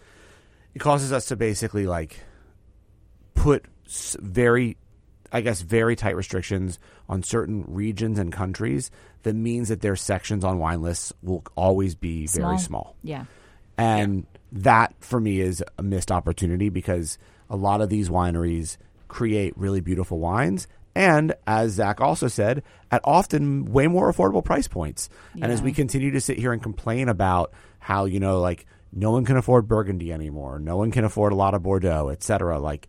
It 0.75 0.79
causes 0.79 1.13
us 1.13 1.27
to 1.27 1.37
basically 1.37 1.87
like 1.87 2.21
put 3.35 3.67
very, 4.21 4.77
I 5.33 5.41
guess, 5.41 5.63
very 5.63 5.97
tight 5.97 6.17
restrictions 6.17 6.79
on 7.09 7.23
certain 7.23 7.65
regions 7.67 8.19
and 8.19 8.33
countries. 8.33 8.91
That 9.23 9.35
means 9.35 9.69
that 9.69 9.81
their 9.81 9.97
sections 9.97 10.45
on 10.45 10.59
wine 10.59 10.81
lists 10.81 11.13
will 11.23 11.43
always 11.57 11.95
be 11.95 12.27
small. 12.27 12.49
very 12.49 12.59
small. 12.59 12.97
Yeah, 13.03 13.25
and 13.77 14.27
yeah. 14.33 14.39
that 14.53 14.95
for 15.01 15.21
me 15.21 15.41
is 15.41 15.63
a 15.79 15.83
missed 15.83 16.13
opportunity 16.13 16.69
because 16.69 17.19
a 17.49 17.57
lot 17.57 17.81
of 17.81 17.89
these 17.89 18.09
wineries 18.09 18.77
create 19.09 19.53
really 19.59 19.81
beautiful 19.81 20.21
wines 20.21 20.69
and 21.01 21.35
as 21.47 21.73
Zach 21.73 21.99
also 21.99 22.29
said, 22.29 22.63
at 22.91 23.01
often 23.05 23.65
way 23.65 23.87
more 23.87 24.13
affordable 24.13 24.45
price 24.45 24.69
points. 24.69 25.09
Yeah. 25.35 25.45
And 25.45 25.53
as 25.53 25.63
we 25.63 25.73
continue 25.73 26.11
to 26.11 26.21
sit 26.21 26.39
here 26.39 26.53
and 26.53 26.63
complain 26.63 27.09
about 27.09 27.55
how 27.79 28.05
you 28.05 28.21
know 28.21 28.39
like 28.39 28.67
no 28.93 29.11
one 29.11 29.25
can 29.25 29.39
afford 29.39 29.67
Burgundy 29.67 30.13
anymore, 30.13 30.59
no 30.59 30.77
one 30.77 30.91
can 30.91 31.07
afford 31.07 31.33
a 31.33 31.37
lot 31.37 31.55
of 31.55 31.63
Bordeaux, 31.63 32.11
etc. 32.11 32.59
Like 32.59 32.87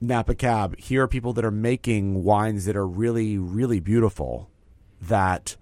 Napa 0.00 0.36
Cab, 0.36 0.78
here 0.78 1.02
are 1.02 1.08
people 1.08 1.32
that 1.32 1.44
are 1.44 1.50
making 1.50 2.22
wines 2.22 2.64
that 2.66 2.76
are 2.76 2.86
really, 2.86 3.38
really 3.38 3.80
beautiful 3.80 4.48
that 5.00 5.56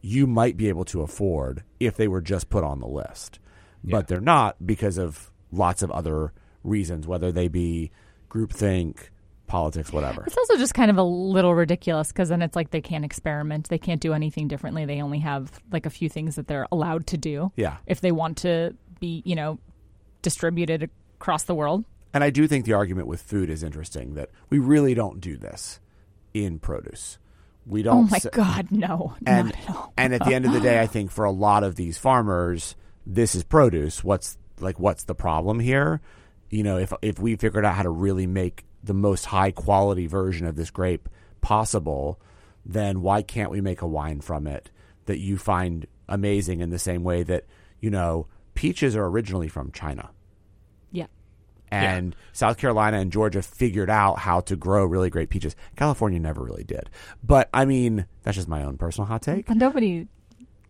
you 0.00 0.26
might 0.26 0.56
be 0.56 0.70
able 0.70 0.86
to 0.86 1.02
afford 1.02 1.64
if 1.78 1.96
they 1.96 2.08
were 2.08 2.22
just 2.22 2.48
put 2.48 2.64
on 2.64 2.80
the 2.80 2.88
list. 2.88 3.40
Yeah. 3.84 3.98
But 3.98 4.08
they're 4.08 4.22
not 4.22 4.66
because 4.66 4.96
of 4.96 5.30
lots 5.52 5.82
of 5.82 5.90
other 5.90 6.32
reasons, 6.64 7.06
whether 7.06 7.30
they 7.30 7.48
be 7.48 7.90
groupthink, 8.30 9.10
politics, 9.48 9.92
whatever. 9.92 10.24
It's 10.26 10.36
also 10.36 10.56
just 10.56 10.74
kind 10.74 10.90
of 10.90 10.98
a 10.98 11.02
little 11.02 11.54
ridiculous 11.54 12.08
because 12.08 12.28
then 12.28 12.42
it's 12.42 12.54
like 12.54 12.70
they 12.70 12.80
can't 12.80 13.04
experiment. 13.04 13.68
They 13.68 13.78
can't 13.78 14.00
do 14.00 14.12
anything 14.12 14.48
differently. 14.48 14.84
They 14.84 15.02
only 15.02 15.18
have 15.18 15.60
like 15.72 15.86
a 15.86 15.90
few 15.90 16.08
things 16.08 16.36
that 16.36 16.46
they're 16.46 16.66
allowed 16.70 17.06
to 17.08 17.16
do. 17.16 17.52
Yeah. 17.56 17.78
If 17.86 18.00
they 18.00 18.12
want 18.12 18.38
to 18.38 18.74
be, 19.00 19.22
you 19.24 19.34
know, 19.34 19.58
distributed 20.22 20.90
across 21.16 21.44
the 21.44 21.54
world. 21.54 21.84
And 22.14 22.24
I 22.24 22.30
do 22.30 22.46
think 22.46 22.64
the 22.64 22.72
argument 22.72 23.06
with 23.06 23.20
food 23.20 23.50
is 23.50 23.62
interesting 23.62 24.14
that 24.14 24.30
we 24.50 24.58
really 24.58 24.94
don't 24.94 25.20
do 25.20 25.36
this 25.36 25.80
in 26.32 26.58
produce. 26.58 27.18
We 27.66 27.82
don't. 27.82 28.06
Oh 28.06 28.08
my 28.10 28.20
God, 28.32 28.68
no, 28.70 29.14
and, 29.26 29.48
not 29.48 29.56
at 29.56 29.70
all. 29.70 29.92
and 29.96 30.14
at 30.14 30.24
the 30.24 30.32
end 30.34 30.46
of 30.46 30.52
the 30.54 30.60
day, 30.60 30.80
I 30.80 30.86
think 30.86 31.10
for 31.10 31.26
a 31.26 31.30
lot 31.30 31.64
of 31.64 31.76
these 31.76 31.98
farmers, 31.98 32.76
this 33.06 33.34
is 33.34 33.42
produce. 33.42 34.02
What's 34.02 34.38
like, 34.58 34.80
what's 34.80 35.04
the 35.04 35.14
problem 35.14 35.60
here? 35.60 36.00
You 36.48 36.62
know, 36.62 36.78
if 36.78 36.94
if 37.02 37.18
we 37.18 37.36
figured 37.36 37.66
out 37.66 37.74
how 37.74 37.82
to 37.82 37.90
really 37.90 38.26
make 38.26 38.64
the 38.82 38.94
most 38.94 39.26
high 39.26 39.50
quality 39.50 40.06
version 40.06 40.46
of 40.46 40.56
this 40.56 40.70
grape 40.70 41.08
possible, 41.40 42.20
then 42.64 43.02
why 43.02 43.22
can't 43.22 43.50
we 43.50 43.60
make 43.60 43.82
a 43.82 43.86
wine 43.86 44.20
from 44.20 44.46
it 44.46 44.70
that 45.06 45.18
you 45.18 45.38
find 45.38 45.86
amazing 46.08 46.60
in 46.60 46.70
the 46.70 46.78
same 46.78 47.04
way 47.04 47.22
that, 47.22 47.44
you 47.80 47.90
know, 47.90 48.26
peaches 48.54 48.96
are 48.96 49.06
originally 49.06 49.48
from 49.48 49.72
China. 49.72 50.10
Yeah. 50.90 51.06
And 51.70 52.14
yeah. 52.14 52.20
South 52.32 52.58
Carolina 52.58 52.98
and 52.98 53.12
Georgia 53.12 53.42
figured 53.42 53.90
out 53.90 54.18
how 54.18 54.40
to 54.40 54.56
grow 54.56 54.84
really 54.84 55.10
great 55.10 55.30
peaches. 55.30 55.54
California 55.76 56.18
never 56.18 56.42
really 56.42 56.64
did. 56.64 56.90
But 57.22 57.48
I 57.52 57.64
mean, 57.64 58.06
that's 58.22 58.36
just 58.36 58.48
my 58.48 58.62
own 58.62 58.76
personal 58.76 59.06
hot 59.06 59.22
take. 59.22 59.46
But 59.46 59.56
nobody 59.56 60.08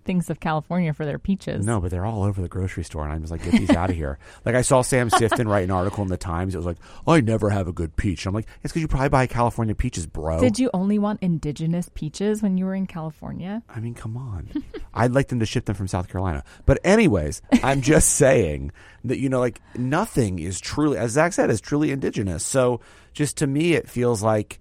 things 0.09 0.31
of 0.31 0.41
California 0.41 0.95
for 0.95 1.05
their 1.05 1.19
peaches. 1.19 1.67
No, 1.67 1.83
but 1.83 1.91
they're 1.91 2.07
all 2.07 2.23
over 2.23 2.41
the 2.41 2.49
grocery 2.49 2.83
store, 2.83 3.05
and 3.05 3.13
I'm 3.13 3.21
just 3.21 3.31
like, 3.31 3.45
get 3.45 3.53
these 3.53 3.71
out 3.71 3.91
of 3.91 3.97
here. 3.97 4.19
Like 4.45 4.55
I 4.55 4.63
saw 4.63 4.81
Sam 4.81 5.11
Sifton 5.11 5.47
write 5.47 5.65
an 5.65 5.71
article 5.71 6.03
in 6.03 6.09
the 6.09 6.17
Times. 6.17 6.55
It 6.55 6.59
was 6.59 6.65
like, 6.65 6.79
I 7.07 7.21
never 7.21 7.51
have 7.51 7.69
a 7.69 7.73
good 7.73 7.97
peach. 7.97 8.25
I'm 8.25 8.33
like, 8.33 8.47
it's 8.63 8.73
because 8.73 8.81
you 8.81 8.89
probably 8.89 9.11
buy 9.11 9.27
California 9.27 9.75
peaches, 9.75 10.07
bro. 10.07 10.41
Did 10.41 10.59
you 10.59 10.71
only 10.73 10.99
want 10.99 11.23
indigenous 11.23 11.91
peaches 11.93 12.41
when 12.43 12.57
you 12.57 12.65
were 12.65 12.75
in 12.75 12.87
California? 12.87 13.63
I 13.69 13.81
mean, 13.81 13.95
come 13.95 14.17
on. 14.17 14.49
I'd 14.95 15.13
like 15.13 15.29
them 15.29 15.41
to 15.41 15.47
ship 15.47 15.67
them 15.67 15.75
from 15.75 15.89
South 15.89 16.09
Carolina. 16.09 16.45
But 16.65 16.79
anyways, 16.83 17.43
I'm 17.63 17.83
just 17.83 18.13
saying 18.15 18.73
that 19.05 19.19
you 19.19 19.29
know, 19.29 19.41
like 19.41 19.61
nothing 19.77 20.39
is 20.39 20.61
truly, 20.61 20.97
as 20.97 21.11
Zach 21.13 21.35
said, 21.35 21.51
is 21.51 21.61
truly 21.61 21.91
indigenous. 21.91 22.47
So 22.47 22.81
just 23.13 23.37
to 23.39 23.47
me, 23.47 23.75
it 23.75 23.89
feels 23.89 24.23
like, 24.23 24.61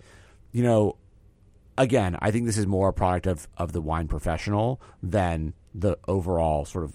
you 0.52 0.64
know, 0.64 0.98
again, 1.78 2.18
I 2.22 2.32
think 2.32 2.46
this 2.46 2.58
is 2.58 2.68
more 2.68 2.90
a 2.90 2.94
product 2.94 3.28
of, 3.28 3.48
of 3.58 3.72
the 3.72 3.82
wine 3.82 4.08
professional 4.08 4.82
than 5.02 5.54
the 5.74 5.98
overall 6.08 6.66
sort 6.66 6.84
of 6.86 6.94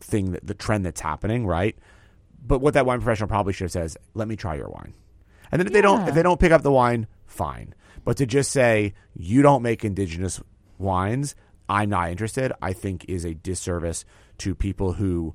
thing 0.00 0.32
that 0.32 0.46
the 0.46 0.54
trend 0.54 0.86
that's 0.86 1.00
happening, 1.00 1.46
right? 1.46 1.76
But 2.44 2.60
what 2.60 2.74
that 2.74 2.86
wine 2.86 3.00
professional 3.00 3.28
probably 3.28 3.52
should 3.52 3.64
have 3.64 3.72
said 3.72 3.84
is, 3.84 3.96
"Let 4.14 4.28
me 4.28 4.36
try 4.36 4.54
your 4.54 4.68
wine," 4.68 4.94
and 5.52 5.60
then 5.60 5.66
if 5.66 5.72
yeah. 5.72 5.76
they 5.76 5.82
don't, 5.82 6.08
if 6.08 6.14
they 6.14 6.22
don't 6.22 6.40
pick 6.40 6.52
up 6.52 6.62
the 6.62 6.72
wine, 6.72 7.06
fine. 7.26 7.74
But 8.04 8.16
to 8.16 8.26
just 8.26 8.50
say 8.50 8.94
you 9.14 9.42
don't 9.42 9.62
make 9.62 9.84
indigenous 9.84 10.40
wines, 10.78 11.34
I'm 11.68 11.90
not 11.90 12.10
interested. 12.10 12.52
I 12.62 12.72
think 12.72 13.04
is 13.08 13.26
a 13.26 13.34
disservice 13.34 14.06
to 14.38 14.54
people 14.54 14.94
who 14.94 15.34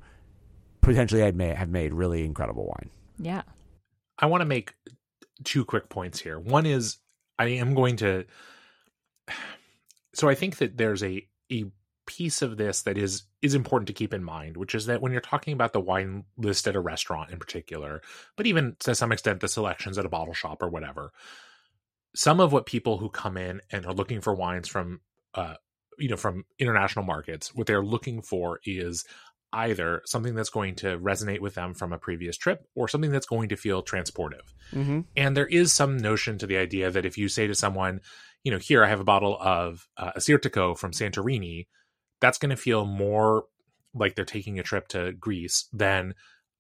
potentially 0.82 1.22
have 1.22 1.36
made, 1.36 1.56
have 1.56 1.70
made 1.70 1.94
really 1.94 2.26
incredible 2.26 2.66
wine. 2.66 2.90
Yeah, 3.20 3.44
I 4.18 4.26
want 4.26 4.42
to 4.42 4.46
make 4.46 4.74
two 5.44 5.64
quick 5.64 5.90
points 5.90 6.20
here. 6.20 6.40
One 6.40 6.66
is 6.66 6.98
I 7.38 7.46
am 7.48 7.76
going 7.76 7.98
to 7.98 8.26
so 10.14 10.30
I 10.30 10.36
think 10.36 10.58
that 10.58 10.78
there's 10.78 11.04
a 11.04 11.28
a 11.52 11.66
piece 12.06 12.42
of 12.42 12.58
this 12.58 12.84
that 12.84 12.98
is 12.98 13.24
is 13.42 13.56
important 13.56 13.88
to 13.88 13.94
keep 13.94 14.14
in 14.14 14.24
mind, 14.24 14.58
which 14.58 14.76
is 14.76 14.86
that 14.86 15.02
when 15.02 15.12
you're 15.12 15.22
talking 15.22 15.54
about 15.54 15.74
the 15.74 15.80
wine 15.80 16.24
list 16.38 16.68
at 16.68 16.76
a 16.76 16.80
restaurant 16.80 17.32
in 17.32 17.40
particular, 17.40 18.02
but 18.36 18.46
even 18.46 18.76
to 18.80 18.96
some 18.96 19.12
extent 19.12 19.40
the 19.40 19.48
selections 19.48 19.98
at 19.98 20.06
a 20.06 20.10
bottle 20.10 20.34
shop 20.34 20.62
or 20.62 20.70
whatever, 20.70 21.12
some 22.16 22.40
of 22.40 22.54
what 22.54 22.66
people 22.66 22.98
who 22.98 23.10
come 23.10 23.38
in 23.38 23.62
and 23.72 23.86
are 23.86 23.94
looking 23.94 24.22
for 24.22 24.34
wines 24.34 24.68
from 24.68 25.02
uh, 25.34 25.56
you 25.98 26.10
know 26.10 26.18
from 26.18 26.46
international 26.60 27.06
markets, 27.06 27.54
what 27.54 27.68
they're 27.68 27.84
looking 27.84 28.22
for 28.22 28.60
is 28.66 29.06
either 29.54 30.02
something 30.06 30.36
that's 30.36 30.50
going 30.50 30.76
to 30.76 30.98
resonate 31.00 31.40
with 31.40 31.56
them 31.56 31.74
from 31.74 31.94
a 31.94 31.98
previous 31.98 32.36
trip 32.36 32.68
or 32.76 32.88
something 32.88 33.12
that's 33.12 33.26
going 33.26 33.50
to 33.50 33.56
feel 33.56 33.82
transportive. 33.82 34.44
Mm-hmm. 34.74 35.02
And 35.16 35.38
there 35.38 35.46
is 35.46 35.72
some 35.72 35.96
notion 35.96 36.38
to 36.40 36.48
the 36.48 36.58
idea 36.58 36.92
that 36.92 37.06
if 37.06 37.18
you 37.18 37.30
say 37.30 37.48
to 37.48 37.56
someone, 37.56 38.02
you 38.46 38.52
know, 38.52 38.60
here 38.60 38.86
I 38.86 38.88
have 38.88 39.02
a 39.02 39.04
bottle 39.06 39.38
of 39.42 39.90
uh, 39.98 40.12
Assyrtiko 40.16 40.78
from 40.78 40.92
Santorini, 40.92 41.66
that's 42.22 42.38
going 42.38 42.52
to 42.52 42.56
feel 42.56 42.86
more 42.86 43.46
like 43.94 44.16
they're 44.16 44.24
taking 44.24 44.60
a 44.60 44.64
trip 44.64 44.88
to 44.90 45.14
Greece 45.14 45.68
than 45.74 46.14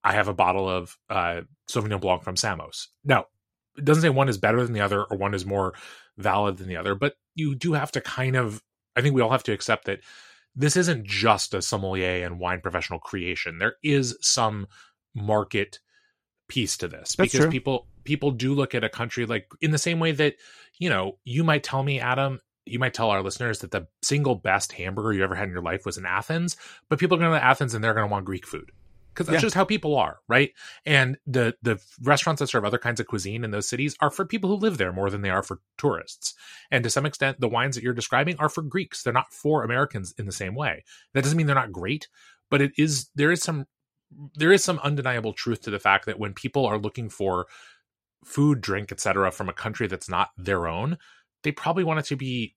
I 0.03 0.13
have 0.13 0.27
a 0.27 0.33
bottle 0.33 0.67
of 0.67 0.97
uh, 1.09 1.41
Sauvignon 1.69 2.01
Blanc 2.01 2.23
from 2.23 2.35
Samos. 2.35 2.89
Now, 3.03 3.25
it 3.77 3.85
doesn't 3.85 4.01
say 4.01 4.09
one 4.09 4.29
is 4.29 4.37
better 4.37 4.63
than 4.63 4.73
the 4.73 4.81
other 4.81 5.03
or 5.03 5.15
one 5.15 5.35
is 5.35 5.45
more 5.45 5.73
valid 6.17 6.57
than 6.57 6.67
the 6.67 6.77
other, 6.77 6.95
but 6.95 7.15
you 7.35 7.53
do 7.53 7.73
have 7.73 7.91
to 7.91 8.01
kind 8.01 8.35
of, 8.35 8.63
I 8.95 9.01
think 9.01 9.13
we 9.13 9.21
all 9.21 9.29
have 9.29 9.43
to 9.43 9.53
accept 9.53 9.85
that 9.85 9.99
this 10.55 10.75
isn't 10.75 11.05
just 11.05 11.53
a 11.53 11.61
sommelier 11.61 12.25
and 12.25 12.39
wine 12.39 12.61
professional 12.61 12.99
creation. 12.99 13.59
There 13.59 13.75
is 13.83 14.17
some 14.21 14.67
market 15.13 15.79
piece 16.47 16.77
to 16.77 16.87
this 16.87 17.15
That's 17.15 17.31
because 17.31 17.41
true. 17.41 17.51
people 17.51 17.87
people 18.05 18.31
do 18.31 18.53
look 18.53 18.73
at 18.73 18.83
a 18.83 18.89
country 18.89 19.25
like 19.25 19.47
in 19.61 19.71
the 19.71 19.77
same 19.77 19.99
way 19.99 20.11
that 20.13 20.35
you 20.79 20.89
know 20.89 21.17
you 21.25 21.43
might 21.43 21.63
tell 21.63 21.83
me 21.83 21.99
adam 21.99 22.39
you 22.65 22.79
might 22.79 22.93
tell 22.93 23.09
our 23.09 23.21
listeners 23.21 23.59
that 23.59 23.71
the 23.71 23.85
single 24.01 24.35
best 24.35 24.71
hamburger 24.71 25.13
you 25.13 25.23
ever 25.23 25.35
had 25.35 25.47
in 25.47 25.53
your 25.53 25.61
life 25.61 25.85
was 25.85 25.97
in 25.97 26.05
athens 26.05 26.55
but 26.89 26.99
people 26.99 27.17
are 27.17 27.19
going 27.19 27.31
to 27.31 27.43
athens 27.43 27.73
and 27.73 27.83
they're 27.83 27.93
going 27.93 28.07
to 28.07 28.11
want 28.11 28.25
greek 28.25 28.47
food 28.47 28.71
because 29.13 29.27
that's 29.27 29.35
Yeah. 29.35 29.45
just 29.47 29.55
how 29.55 29.63
people 29.65 29.95
are 29.95 30.19
right? 30.27 30.51
And 30.85 31.17
the 31.25 31.55
the 31.61 31.79
restaurants 32.01 32.41
that 32.41 32.47
serve 32.47 32.65
other 32.65 32.77
kinds 32.77 32.99
of 32.99 33.07
cuisine 33.07 33.43
in 33.45 33.51
those 33.51 33.67
cities 33.69 33.95
are 34.01 34.11
for 34.11 34.25
people 34.25 34.49
who 34.49 34.57
live 34.57 34.77
there 34.77 34.91
more 34.91 35.09
than 35.09 35.21
they 35.21 35.29
are 35.29 35.41
for 35.43 35.59
tourists. 35.77 36.33
And 36.69 36.83
to 36.83 36.89
some 36.89 37.05
extent 37.05 37.39
the 37.39 37.47
wines 37.47 37.75
that 37.75 37.83
you're 37.83 37.93
describing 37.93 38.35
are 38.39 38.49
for 38.49 38.61
greeks. 38.61 39.03
They're 39.03 39.13
not 39.13 39.31
for 39.31 39.63
americans 39.63 40.13
in 40.17 40.25
the 40.25 40.33
same 40.33 40.53
way. 40.53 40.83
That 41.13 41.23
doesn't 41.23 41.37
mean 41.37 41.47
they're 41.47 41.55
not 41.55 41.71
great 41.71 42.07
but 42.49 42.61
it 42.61 42.71
is 42.77 43.09
there 43.15 43.31
is 43.31 43.41
some 43.41 43.65
there 44.35 44.51
is 44.51 44.63
some 44.63 44.79
undeniable 44.79 45.33
truth 45.33 45.61
to 45.61 45.71
the 45.71 45.79
fact 45.79 46.05
that 46.05 46.19
when 46.19 46.33
people 46.33 46.65
are 46.65 46.77
looking 46.77 47.09
for 47.09 47.47
food 48.25 48.61
drink 48.61 48.91
etc 48.91 49.31
from 49.31 49.49
a 49.49 49.53
country 49.53 49.87
that's 49.87 50.09
not 50.09 50.29
their 50.37 50.67
own 50.67 50.97
they 51.43 51.51
probably 51.51 51.83
want 51.83 51.99
it 51.99 52.05
to 52.05 52.15
be 52.15 52.55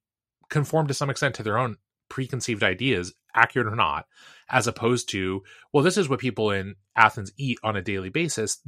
conformed 0.48 0.88
to 0.88 0.94
some 0.94 1.10
extent 1.10 1.34
to 1.34 1.42
their 1.42 1.58
own 1.58 1.76
preconceived 2.08 2.62
ideas 2.62 3.14
accurate 3.34 3.66
or 3.66 3.76
not 3.76 4.06
as 4.48 4.66
opposed 4.66 5.10
to 5.10 5.42
well 5.72 5.84
this 5.84 5.98
is 5.98 6.08
what 6.08 6.18
people 6.18 6.50
in 6.50 6.74
athens 6.96 7.32
eat 7.36 7.58
on 7.62 7.76
a 7.76 7.82
daily 7.82 8.08
basis 8.08 8.58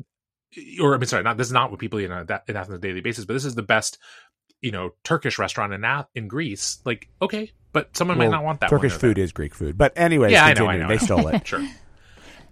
or 0.80 0.94
i 0.94 0.98
mean 0.98 1.06
sorry 1.06 1.22
not 1.22 1.38
this 1.38 1.46
is 1.46 1.52
not 1.52 1.70
what 1.70 1.80
people 1.80 1.98
eat 1.98 2.10
on 2.10 2.26
a, 2.28 2.42
in 2.48 2.56
athens 2.56 2.70
on 2.70 2.76
a 2.76 2.78
daily 2.78 3.00
basis 3.00 3.24
but 3.24 3.32
this 3.32 3.46
is 3.46 3.54
the 3.54 3.62
best 3.62 3.98
you 4.60 4.70
know 4.70 4.92
turkish 5.04 5.38
restaurant 5.38 5.72
in 5.72 6.04
in 6.14 6.28
greece 6.28 6.80
like 6.84 7.08
okay 7.22 7.50
but 7.72 7.96
someone 7.96 8.18
might 8.18 8.30
not 8.30 8.44
want 8.44 8.60
that 8.60 8.70
Turkish 8.70 8.92
food 8.92 9.18
is 9.18 9.32
Greek 9.32 9.54
food. 9.54 9.78
But 9.78 9.92
anyways, 9.96 10.32
Yeah, 10.32 10.44
I 10.44 10.54
know. 10.54 10.66
I 10.66 10.76
know, 10.76 10.88
they 10.88 10.98
stole 10.98 11.28
it. 11.28 11.46
Sure. 11.46 11.66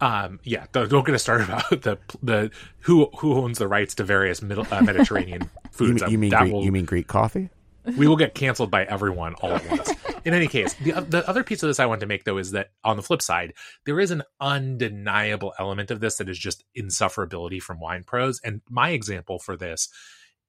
Um, 0.00 0.38
yeah, 0.44 0.66
don't, 0.72 0.88
don't 0.88 1.04
get 1.04 1.14
us 1.14 1.22
started 1.22 1.48
about 1.48 1.68
the 1.70 1.98
the 2.22 2.50
who 2.80 3.06
who 3.18 3.34
owns 3.34 3.58
the 3.58 3.66
rights 3.68 3.94
to 3.96 4.04
various 4.04 4.40
middle 4.42 4.66
uh, 4.70 4.80
Mediterranean 4.82 5.42
You 5.64 5.70
foods. 5.72 6.02
mean, 6.02 6.10
you 6.10 6.18
mean 6.18 6.30
That 6.30 6.40
Greek, 6.42 6.52
will- 6.52 6.64
you 6.64 6.72
mean 6.72 6.84
Greek 6.84 7.06
coffee? 7.08 7.50
we 7.96 8.06
will 8.06 8.16
get 8.16 8.34
canceled 8.34 8.70
by 8.70 8.84
everyone 8.84 9.32
all 9.36 9.52
at 9.52 9.66
once. 9.70 9.90
In 10.26 10.34
any 10.34 10.46
case, 10.46 10.74
the 10.74 10.92
the 11.00 11.26
other 11.28 11.42
piece 11.42 11.62
of 11.62 11.68
this 11.68 11.80
I 11.80 11.86
want 11.86 12.00
to 12.00 12.06
make 12.06 12.24
though 12.24 12.36
is 12.36 12.50
that 12.50 12.68
on 12.84 12.96
the 12.96 13.02
flip 13.02 13.22
side, 13.22 13.54
there 13.86 13.98
is 13.98 14.10
an 14.10 14.22
undeniable 14.40 15.54
element 15.58 15.90
of 15.90 16.00
this 16.00 16.16
that 16.16 16.28
is 16.28 16.38
just 16.38 16.64
insufferability 16.78 17.62
from 17.62 17.80
wine 17.80 18.04
pros. 18.04 18.40
And 18.44 18.60
my 18.68 18.90
example 18.90 19.38
for 19.38 19.56
this 19.56 19.88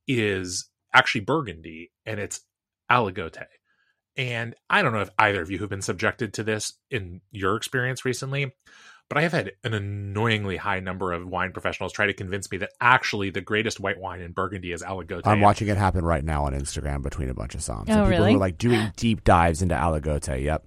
is 0.07 0.69
actually 0.93 1.21
Burgundy, 1.21 1.91
and 2.05 2.19
it's 2.19 2.41
Aligote. 2.91 3.45
And 4.17 4.53
I 4.69 4.81
don't 4.81 4.91
know 4.91 5.01
if 5.01 5.09
either 5.17 5.41
of 5.41 5.49
you 5.49 5.59
have 5.59 5.69
been 5.69 5.81
subjected 5.81 6.33
to 6.33 6.43
this 6.43 6.73
in 6.91 7.21
your 7.31 7.55
experience 7.55 8.03
recently, 8.03 8.53
but 9.09 9.17
I 9.17 9.23
have 9.23 9.31
had 9.31 9.51
an 9.63 9.73
annoyingly 9.73 10.57
high 10.57 10.79
number 10.79 11.11
of 11.11 11.27
wine 11.27 11.51
professionals 11.51 11.91
try 11.91 12.05
to 12.05 12.13
convince 12.13 12.49
me 12.51 12.59
that 12.59 12.71
actually 12.79 13.31
the 13.31 13.41
greatest 13.41 13.79
white 13.79 13.99
wine 13.99 14.21
in 14.21 14.31
Burgundy 14.31 14.71
is 14.71 14.83
Aligote. 14.83 15.21
I'm 15.25 15.41
watching 15.41 15.67
it 15.67 15.77
happen 15.77 16.05
right 16.05 16.23
now 16.23 16.45
on 16.45 16.53
Instagram 16.53 17.01
between 17.01 17.29
a 17.29 17.33
bunch 17.33 17.55
of 17.55 17.61
somms. 17.61 17.85
Oh, 17.89 17.93
and 17.93 18.05
people 18.05 18.07
really? 18.07 18.31
who 18.31 18.37
are 18.37 18.39
like 18.39 18.59
doing 18.59 18.91
deep 18.95 19.23
dives 19.23 19.63
into 19.63 19.75
Aligote. 19.75 20.43
Yep. 20.43 20.63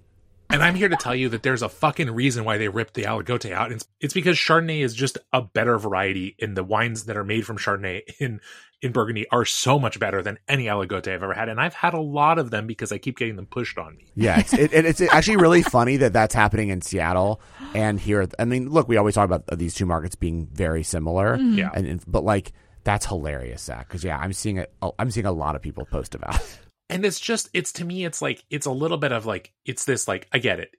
And 0.49 0.61
I'm 0.61 0.75
here 0.75 0.89
to 0.89 0.95
tell 0.95 1.15
you 1.15 1.29
that 1.29 1.41
there's 1.41 1.63
a 1.63 1.69
fucking 1.69 2.11
reason 2.11 2.43
why 2.43 2.57
they 2.59 2.67
ripped 2.67 2.93
the 2.93 3.03
Aligote 3.03 3.51
out. 3.51 3.71
It's, 3.71 3.87
it's 3.99 4.13
because 4.13 4.37
Chardonnay 4.37 4.83
is 4.83 4.93
just 4.93 5.17
a 5.31 5.41
better 5.41 5.79
variety, 5.79 6.35
and 6.39 6.55
the 6.55 6.63
wines 6.63 7.05
that 7.05 7.17
are 7.17 7.23
made 7.23 7.45
from 7.45 7.57
Chardonnay 7.57 8.01
in 8.19 8.39
in 8.83 8.91
Burgundy 8.91 9.25
are 9.31 9.45
so 9.45 9.79
much 9.79 9.99
better 9.99 10.21
than 10.21 10.37
any 10.47 10.65
Aligote 10.65 11.07
I've 11.11 11.23
ever 11.23 11.33
had. 11.33 11.49
And 11.49 11.59
I've 11.59 11.73
had 11.73 11.93
a 11.95 11.99
lot 12.01 12.37
of 12.37 12.51
them 12.51 12.67
because 12.67 12.91
I 12.91 12.97
keep 12.99 13.17
getting 13.17 13.35
them 13.37 13.45
pushed 13.47 13.77
on 13.79 13.95
me. 13.95 14.05
Yeah, 14.15 14.39
it's, 14.39 14.53
it, 14.53 14.71
it- 14.73 14.85
it's 14.85 15.01
actually 15.01 15.37
really 15.37 15.63
funny 15.77 15.97
that 15.97 16.13
that's 16.13 16.35
happening 16.35 16.69
in 16.69 16.81
Seattle 16.81 17.41
and 17.73 17.99
here. 17.99 18.27
I 18.37 18.45
mean, 18.45 18.69
look, 18.69 18.87
we 18.87 18.97
always 18.97 19.15
talk 19.15 19.25
about 19.25 19.45
these 19.57 19.73
two 19.73 19.85
markets 19.87 20.13
being 20.15 20.47
very 20.53 20.83
similar. 20.83 21.37
Mm-hmm. 21.37 21.57
Yeah. 21.57 21.71
and, 21.73 21.87
and- 21.87 22.03
but 22.05 22.23
like 22.23 22.51
that's 22.83 23.05
hilarious, 23.05 23.63
Zach. 23.63 23.87
Because 23.87 24.03
yeah, 24.03 24.17
I'm 24.19 24.33
seeing 24.33 24.57
it. 24.57 24.73
I'm 24.99 25.09
seeing 25.09 25.25
a 25.25 25.31
lot 25.31 25.55
of 25.55 25.61
people 25.61 25.85
post 25.85 26.13
about. 26.13 26.35
it. 26.35 26.59
and 26.89 27.05
it's 27.05 27.19
just 27.19 27.49
it's 27.53 27.71
to 27.73 27.85
me 27.85 28.03
it's 28.05 28.21
like 28.21 28.43
it's 28.49 28.65
a 28.65 28.71
little 28.71 28.97
bit 28.97 29.13
of 29.13 29.25
like 29.25 29.53
it's 29.65 29.85
this 29.85 30.05
like 30.05 30.27
i 30.33 30.37
get 30.37 30.59
it 30.59 30.75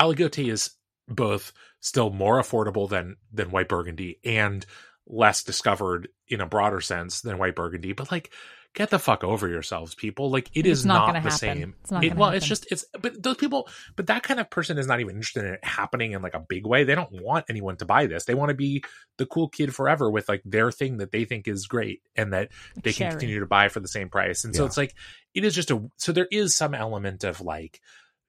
aligote 0.00 0.50
is 0.50 0.70
both 1.08 1.52
still 1.80 2.10
more 2.10 2.40
affordable 2.42 2.88
than 2.88 3.16
than 3.32 3.50
white 3.50 3.68
burgundy 3.68 4.18
and 4.24 4.66
less 5.06 5.42
discovered 5.44 6.08
in 6.28 6.40
a 6.40 6.46
broader 6.46 6.80
sense 6.80 7.20
than 7.20 7.38
white 7.38 7.54
burgundy 7.54 7.92
but 7.92 8.10
like 8.10 8.32
get 8.74 8.90
the 8.90 8.98
fuck 8.98 9.24
over 9.24 9.48
yourselves 9.48 9.94
people. 9.94 10.30
Like 10.30 10.50
it 10.52 10.66
It's 10.66 10.80
is 10.80 10.84
not 10.84 11.06
not, 11.06 11.12
the 11.14 11.20
happen. 11.20 11.30
same. 11.38 11.74
It's 11.80 11.90
not 11.90 12.04
It- 12.04 12.08
gonna 12.10 12.20
well 12.20 12.30
it's 12.30 12.44
just 12.46 12.66
it's 12.70 12.84
but 13.00 13.22
those 13.22 13.38
people 13.38 13.70
but 13.96 14.08
that 14.08 14.22
kind 14.22 14.38
of 14.38 14.50
person 14.50 14.76
is 14.76 14.86
not 14.86 15.00
even 15.00 15.16
interested 15.16 15.46
in 15.46 15.54
it 15.54 15.64
happening 15.64 16.12
in 16.12 16.20
like 16.20 16.34
a 16.34 16.44
big 16.46 16.66
way. 16.66 16.84
They 16.84 16.94
don't 16.94 17.22
want 17.22 17.46
anyone 17.48 17.78
to 17.78 17.86
buy 17.86 18.06
this. 18.06 18.26
They 18.26 18.34
want 18.34 18.50
to 18.50 18.54
be 18.54 18.84
the 19.16 19.24
cool 19.24 19.48
kid 19.48 19.74
forever 19.74 20.10
with 20.10 20.28
like 20.28 20.42
their 20.44 20.70
thing 20.70 20.98
that 20.98 21.10
they 21.10 21.24
think 21.24 21.48
is 21.48 21.66
great 21.66 22.02
and 22.16 22.34
that 22.34 22.50
they 22.82 22.92
can 22.92 23.12
continue 23.12 23.40
to 23.40 23.46
buy 23.46 23.68
for 23.68 23.80
the 23.80 23.88
same 23.88 24.10
price. 24.10 24.44
And 24.44 24.54
so 24.54 24.66
it's 24.66 24.76
like 24.76 24.94
it 25.32 25.42
is 25.42 25.54
just 25.54 25.70
a 25.70 25.82
so 25.96 26.12
there 26.12 26.28
is 26.30 26.54
some 26.54 26.74
element 26.74 27.24
of 27.24 27.40
like, 27.40 27.80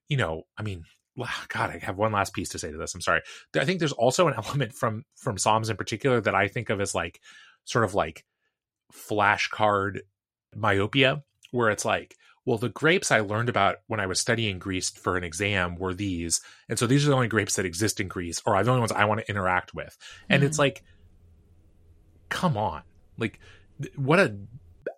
you 0.08 0.16
know, 0.16 0.44
I 0.58 0.64
mean, 0.64 0.86
God, 1.48 1.72
I 1.72 1.80
have 1.80 1.98
one 1.98 2.12
last 2.12 2.34
piece 2.34 2.50
to 2.50 2.60
say 2.60 2.72
to 2.72 2.78
this. 2.78 2.94
I'm 2.94 3.02
sorry. 3.02 3.22
I 3.56 3.66
think 3.66 3.80
there's 3.80 3.92
also 3.94 4.28
an 4.28 4.36
element 4.38 4.74
from 4.74 5.04
from 5.16 5.38
somms 5.38 5.70
in 5.70 5.78
particular 5.78 6.22
that 6.22 6.36
I 6.36 6.48
think 6.48 6.70
of 6.70 6.82
as 6.82 6.96
like 6.96 7.20
sort 7.66 7.86
of 7.86 7.94
like 7.94 8.24
flashcard 8.94 10.00
myopia, 10.56 11.24
where 11.52 11.70
it's 11.70 11.86
like, 11.86 12.16
well, 12.46 12.58
the 12.58 12.70
grapes 12.70 13.12
I 13.12 13.20
learned 13.20 13.50
about 13.50 13.78
when 13.88 14.00
I 14.00 14.06
was 14.06 14.20
studying 14.20 14.60
Greece 14.60 14.90
for 14.90 15.18
an 15.18 15.24
exam 15.24 15.76
were 15.76 15.94
these, 15.94 16.40
and 16.70 16.80
so 16.80 16.88
these 16.88 17.06
are 17.06 17.10
the 17.10 17.16
only 17.16 17.28
grapes 17.28 17.56
that 17.56 17.66
exist 17.66 18.00
in 18.00 18.08
Greece, 18.08 18.42
or 18.46 18.56
are 18.56 18.64
the 18.64 18.72
only 18.72 18.82
ones 18.82 18.94
I 18.94 19.06
want 19.06 19.20
to 19.20 19.30
interact 19.30 19.74
with. 19.74 19.98
And 20.30 20.44
it's 20.44 20.58
mm. 20.58 20.62
like, 20.62 20.84
come 22.30 22.58
on, 22.58 22.84
like 23.18 23.40
what 23.96 24.20
a 24.20 24.38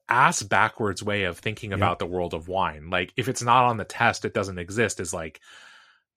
ass 0.08 0.42
backwards 0.42 1.04
way 1.04 1.24
of 1.24 1.38
thinking 1.38 1.70
Yeah. 1.72 1.78
about 1.78 2.00
the 2.00 2.06
world 2.06 2.34
of 2.34 2.48
wine. 2.48 2.90
Like 2.90 3.14
if 3.16 3.28
it's 3.28 3.44
not 3.44 3.66
on 3.66 3.78
the 3.78 3.86
test, 3.86 4.26
it 4.26 4.34
doesn't 4.34 4.58
exist. 4.58 5.00
Is 5.00 5.14
like 5.14 5.40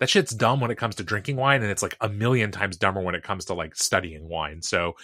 that 0.03 0.11
shit's 0.11 0.35
dumb 0.35 0.59
when 0.59 0.73
it 0.73 0.79
comes 0.79 0.97
to 0.97 1.05
drinking 1.05 1.37
wine, 1.37 1.63
and 1.63 1.71
it's 1.71 1.81
like 1.83 1.97
a 2.01 2.09
million 2.09 2.51
times 2.51 2.77
dumber 2.77 3.01
when 3.01 3.15
it 3.15 3.23
comes 3.23 3.45
to 3.45 3.55
like 3.55 3.77
studying 3.77 4.29
wine. 4.29 4.61
So 4.61 4.97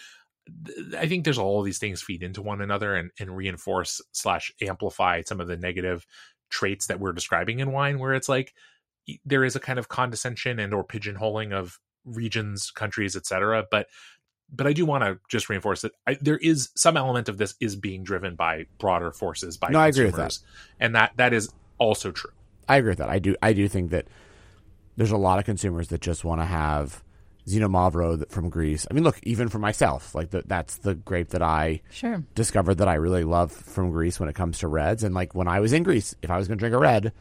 th- 0.67 0.95
I 0.97 1.07
think 1.07 1.23
there's 1.23 1.39
all 1.39 1.63
these 1.63 1.79
things 1.79 2.03
feed 2.03 2.21
into 2.21 2.43
one 2.43 2.61
another 2.61 2.97
and, 2.97 3.13
and 3.21 3.37
reinforce 3.37 4.01
slash 4.11 4.53
amplify 4.61 5.23
some 5.23 5.41
of 5.41 5.47
the 5.47 5.57
negative 5.57 6.05
traits 6.51 6.89
that 6.89 6.99
we're 6.99 7.13
describing 7.13 7.61
in 7.61 7.71
wine, 7.71 8.01
where 8.01 8.13
it's 8.13 8.29
like 8.29 8.53
there 9.25 9.45
is 9.45 9.55
a 9.55 9.61
kind 9.61 9.79
of 9.79 9.89
condescension 9.89 10.59
and 10.59 10.75
or 10.75 10.83
pigeonholing 10.85 11.53
of 11.53 11.79
regions, 12.05 12.73
countries, 12.73 13.15
etc. 13.15 13.67
But 13.71 13.87
but 14.53 14.67
I 14.67 14.73
do 14.73 14.85
want 14.85 15.05
to 15.05 15.21
just 15.31 15.49
reinforce 15.49 15.83
that 15.83 15.93
I, 16.09 16.19
there 16.21 16.39
is 16.39 16.71
some 16.75 16.97
element 16.97 17.29
of 17.29 17.39
this 17.39 17.55
is 17.61 17.77
being 17.77 18.03
driven 18.03 18.35
by 18.35 18.67
broader 18.79 19.13
forces 19.13 19.57
by 19.59 19.69
No, 19.69 19.79
I 19.79 19.87
agree 19.87 20.07
with 20.07 20.17
that 20.17 20.37
and 20.81 20.97
that 20.97 21.13
that 21.19 21.33
is 21.33 21.51
also 21.79 22.11
true. 22.11 22.33
I 22.69 22.79
agree 22.79 22.91
with 22.91 22.99
that. 22.99 23.11
I 23.11 23.21
do. 23.21 23.37
I 23.41 23.53
do 23.53 23.69
think 23.69 23.93
that 23.93 24.09
there's 24.99 25.11
a 25.13 25.17
lot 25.17 25.39
of 25.39 25.45
consumers 25.47 25.89
that 25.89 26.01
just 26.03 26.25
want 26.25 26.41
to 26.41 26.45
have 26.45 27.03
Xinomavro 27.47 28.19
that- 28.19 28.31
from 28.31 28.51
Greece. 28.51 28.87
I 28.91 28.95
mean, 28.95 29.05
look, 29.05 29.19
even 29.23 29.49
for 29.49 29.59
myself, 29.59 30.15
like 30.15 30.31
the, 30.31 30.43
that's 30.47 30.77
the 30.79 30.95
grape 30.95 31.31
that 31.31 31.43
I 31.43 31.81
Sure. 31.91 32.23
discovered 32.35 32.75
that 32.77 32.89
I 32.89 32.95
really 32.95 33.25
love 33.25 33.53
from 33.53 33.91
Greece 33.91 34.21
when 34.21 34.29
it 34.29 34.35
comes 34.35 34.59
to 34.59 34.69
reds. 34.69 35.03
And 35.05 35.15
like 35.15 35.35
when 35.35 35.49
I 35.49 35.61
was 35.61 35.73
in 35.73 35.83
Greece, 35.83 36.15
if 36.21 36.31
I 36.31 36.37
was 36.37 36.49
going 36.49 36.59
to 36.59 36.61
drink 36.61 36.75
a 36.75 36.79
red, 36.79 37.13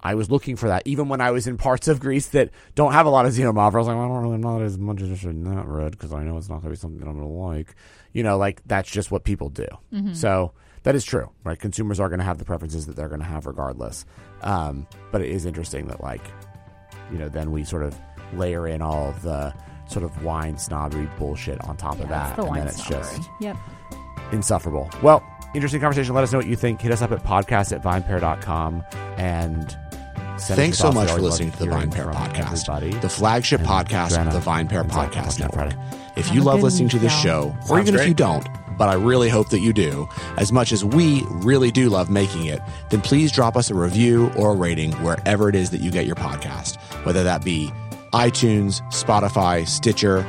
I 0.00 0.14
was 0.14 0.30
looking 0.30 0.56
for 0.56 0.68
that. 0.68 0.82
Even 0.86 1.08
when 1.08 1.20
I 1.20 1.30
was 1.30 1.46
in 1.46 1.58
parts 1.58 1.86
of 1.86 2.00
Greece 2.00 2.28
that 2.28 2.50
don't 2.74 2.92
have 2.92 3.06
a 3.06 3.10
lot 3.10 3.26
of 3.26 3.32
Xinomavro, 3.32 3.74
I 3.74 3.78
was 3.78 3.86
like, 3.88 3.96
well, 3.96 4.04
I 4.06 4.08
don't 4.08 4.22
really, 4.22 4.38
not 4.38 4.62
as 4.62 4.78
much 4.78 5.00
interested 5.00 5.30
in 5.30 5.44
that 5.44 5.66
red 5.66 5.92
because 5.92 6.12
I 6.12 6.22
know 6.24 6.36
it's 6.38 6.48
not 6.48 6.56
going 6.62 6.70
to 6.74 6.76
be 6.76 6.76
something 6.76 7.00
that 7.00 7.08
I'm 7.08 7.16
going 7.18 7.28
to 7.28 7.34
like. 7.34 7.74
You 8.12 8.22
know, 8.22 8.38
like 8.38 8.62
that's 8.66 8.90
just 8.90 9.10
what 9.10 9.22
people 9.24 9.48
do. 9.50 9.66
So 10.14 10.52
that 10.84 10.94
is 10.94 11.04
true, 11.04 11.30
right? 11.44 11.58
Consumers 11.58 12.00
are 12.00 12.08
going 12.08 12.20
to 12.20 12.24
have 12.24 12.38
the 12.38 12.44
preferences 12.44 12.86
that 12.86 12.96
they're 12.96 13.08
going 13.08 13.20
to 13.20 13.26
have 13.26 13.44
regardless. 13.46 14.06
Um, 14.42 14.86
but 15.12 15.20
it 15.20 15.28
is 15.30 15.44
interesting 15.46 15.88
that 15.88 16.00
like 16.02 16.22
you 17.12 17.18
know, 17.18 17.28
then 17.28 17.50
we 17.52 17.64
sort 17.64 17.82
of 17.82 17.98
layer 18.34 18.66
in 18.68 18.82
all 18.82 19.12
the 19.22 19.52
sort 19.86 20.04
of 20.04 20.22
wine 20.24 20.58
snobbery 20.58 21.08
bullshit 21.18 21.62
on 21.64 21.76
top 21.76 21.96
yeah, 21.96 22.02
of 22.02 22.08
that, 22.10 22.38
and 22.38 22.56
then 22.56 22.66
it's 22.66 22.84
snobbery. 22.84 23.16
just 23.16 23.30
Yep. 23.40 23.56
insufferable. 24.32 24.90
Well, 25.02 25.22
interesting 25.54 25.80
conversation. 25.80 26.14
Let 26.14 26.24
us 26.24 26.32
know 26.32 26.38
what 26.38 26.46
you 26.46 26.56
think. 26.56 26.80
Hit 26.80 26.92
us 26.92 27.02
up 27.02 27.12
at 27.12 27.24
podcast 27.24 27.72
at 27.74 27.82
vinepair.com 27.82 28.82
and 29.16 29.70
send 30.36 30.56
Thanks 30.58 30.80
us 30.80 30.82
so 30.82 30.92
much 30.92 31.10
for 31.10 31.20
listening 31.20 31.50
to 31.52 31.58
the 31.58 31.64
hearing 31.64 31.90
Vine 31.90 31.90
Pair 31.90 32.06
podcast, 32.12 32.68
everybody. 32.68 32.90
the 33.00 33.08
flagship 33.08 33.60
And 33.60 33.68
podcast 33.68 34.10
Joanna 34.10 34.28
of 34.36 34.44
the 34.44 34.50
VinePair 34.50 34.84
Podcast 34.88 35.40
Network. 35.40 35.70
credit? 35.70 35.78
If 36.16 36.26
Have 36.26 36.34
you 36.36 36.42
love 36.42 36.62
listening 36.62 36.88
to 36.90 36.98
this 36.98 37.12
y'all. 37.24 37.52
show, 37.52 37.56
or 37.62 37.66
Sounds 37.78 37.88
even 37.88 38.00
if 38.00 38.06
you 38.08 38.14
don't, 38.14 38.46
but 38.78 38.88
I 38.88 38.94
really 38.94 39.28
hope 39.28 39.50
that 39.50 39.60
you 39.60 39.72
do, 39.72 40.08
as 40.38 40.52
much 40.52 40.72
as 40.72 40.84
we 40.84 41.24
really 41.28 41.70
do 41.70 41.90
love 41.90 42.08
making 42.08 42.46
it, 42.46 42.62
then 42.90 43.00
please 43.00 43.32
drop 43.32 43.56
us 43.56 43.70
a 43.70 43.74
review 43.74 44.32
or 44.36 44.52
a 44.52 44.56
rating 44.56 44.92
wherever 45.02 45.48
it 45.48 45.54
is 45.54 45.70
that 45.70 45.80
you 45.80 45.90
get 45.90 46.06
your 46.06 46.16
podcast, 46.16 46.76
whether 47.04 47.22
that 47.24 47.44
be 47.44 47.70
iTunes, 48.12 48.80
Spotify, 48.92 49.66
Stitcher, 49.66 50.24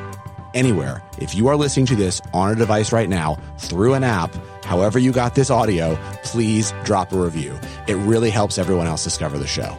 anywhere. 0.53 1.03
If 1.19 1.35
you 1.35 1.47
are 1.47 1.55
listening 1.55 1.85
to 1.87 1.95
this 1.95 2.21
on 2.33 2.51
a 2.51 2.55
device 2.55 2.91
right 2.91 3.07
now 3.07 3.37
through 3.59 3.93
an 3.93 4.03
app, 4.03 4.33
however 4.65 4.99
you 4.99 5.11
got 5.11 5.35
this 5.35 5.49
audio, 5.49 5.97
please 6.23 6.73
drop 6.83 7.11
a 7.13 7.17
review. 7.17 7.57
It 7.87 7.95
really 7.95 8.29
helps 8.29 8.57
everyone 8.57 8.87
else 8.87 9.03
discover 9.03 9.37
the 9.37 9.47
show. 9.47 9.77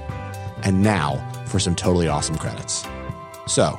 And 0.62 0.82
now 0.82 1.16
for 1.46 1.58
some 1.58 1.74
totally 1.74 2.08
awesome 2.08 2.36
credits. 2.36 2.86
So, 3.46 3.78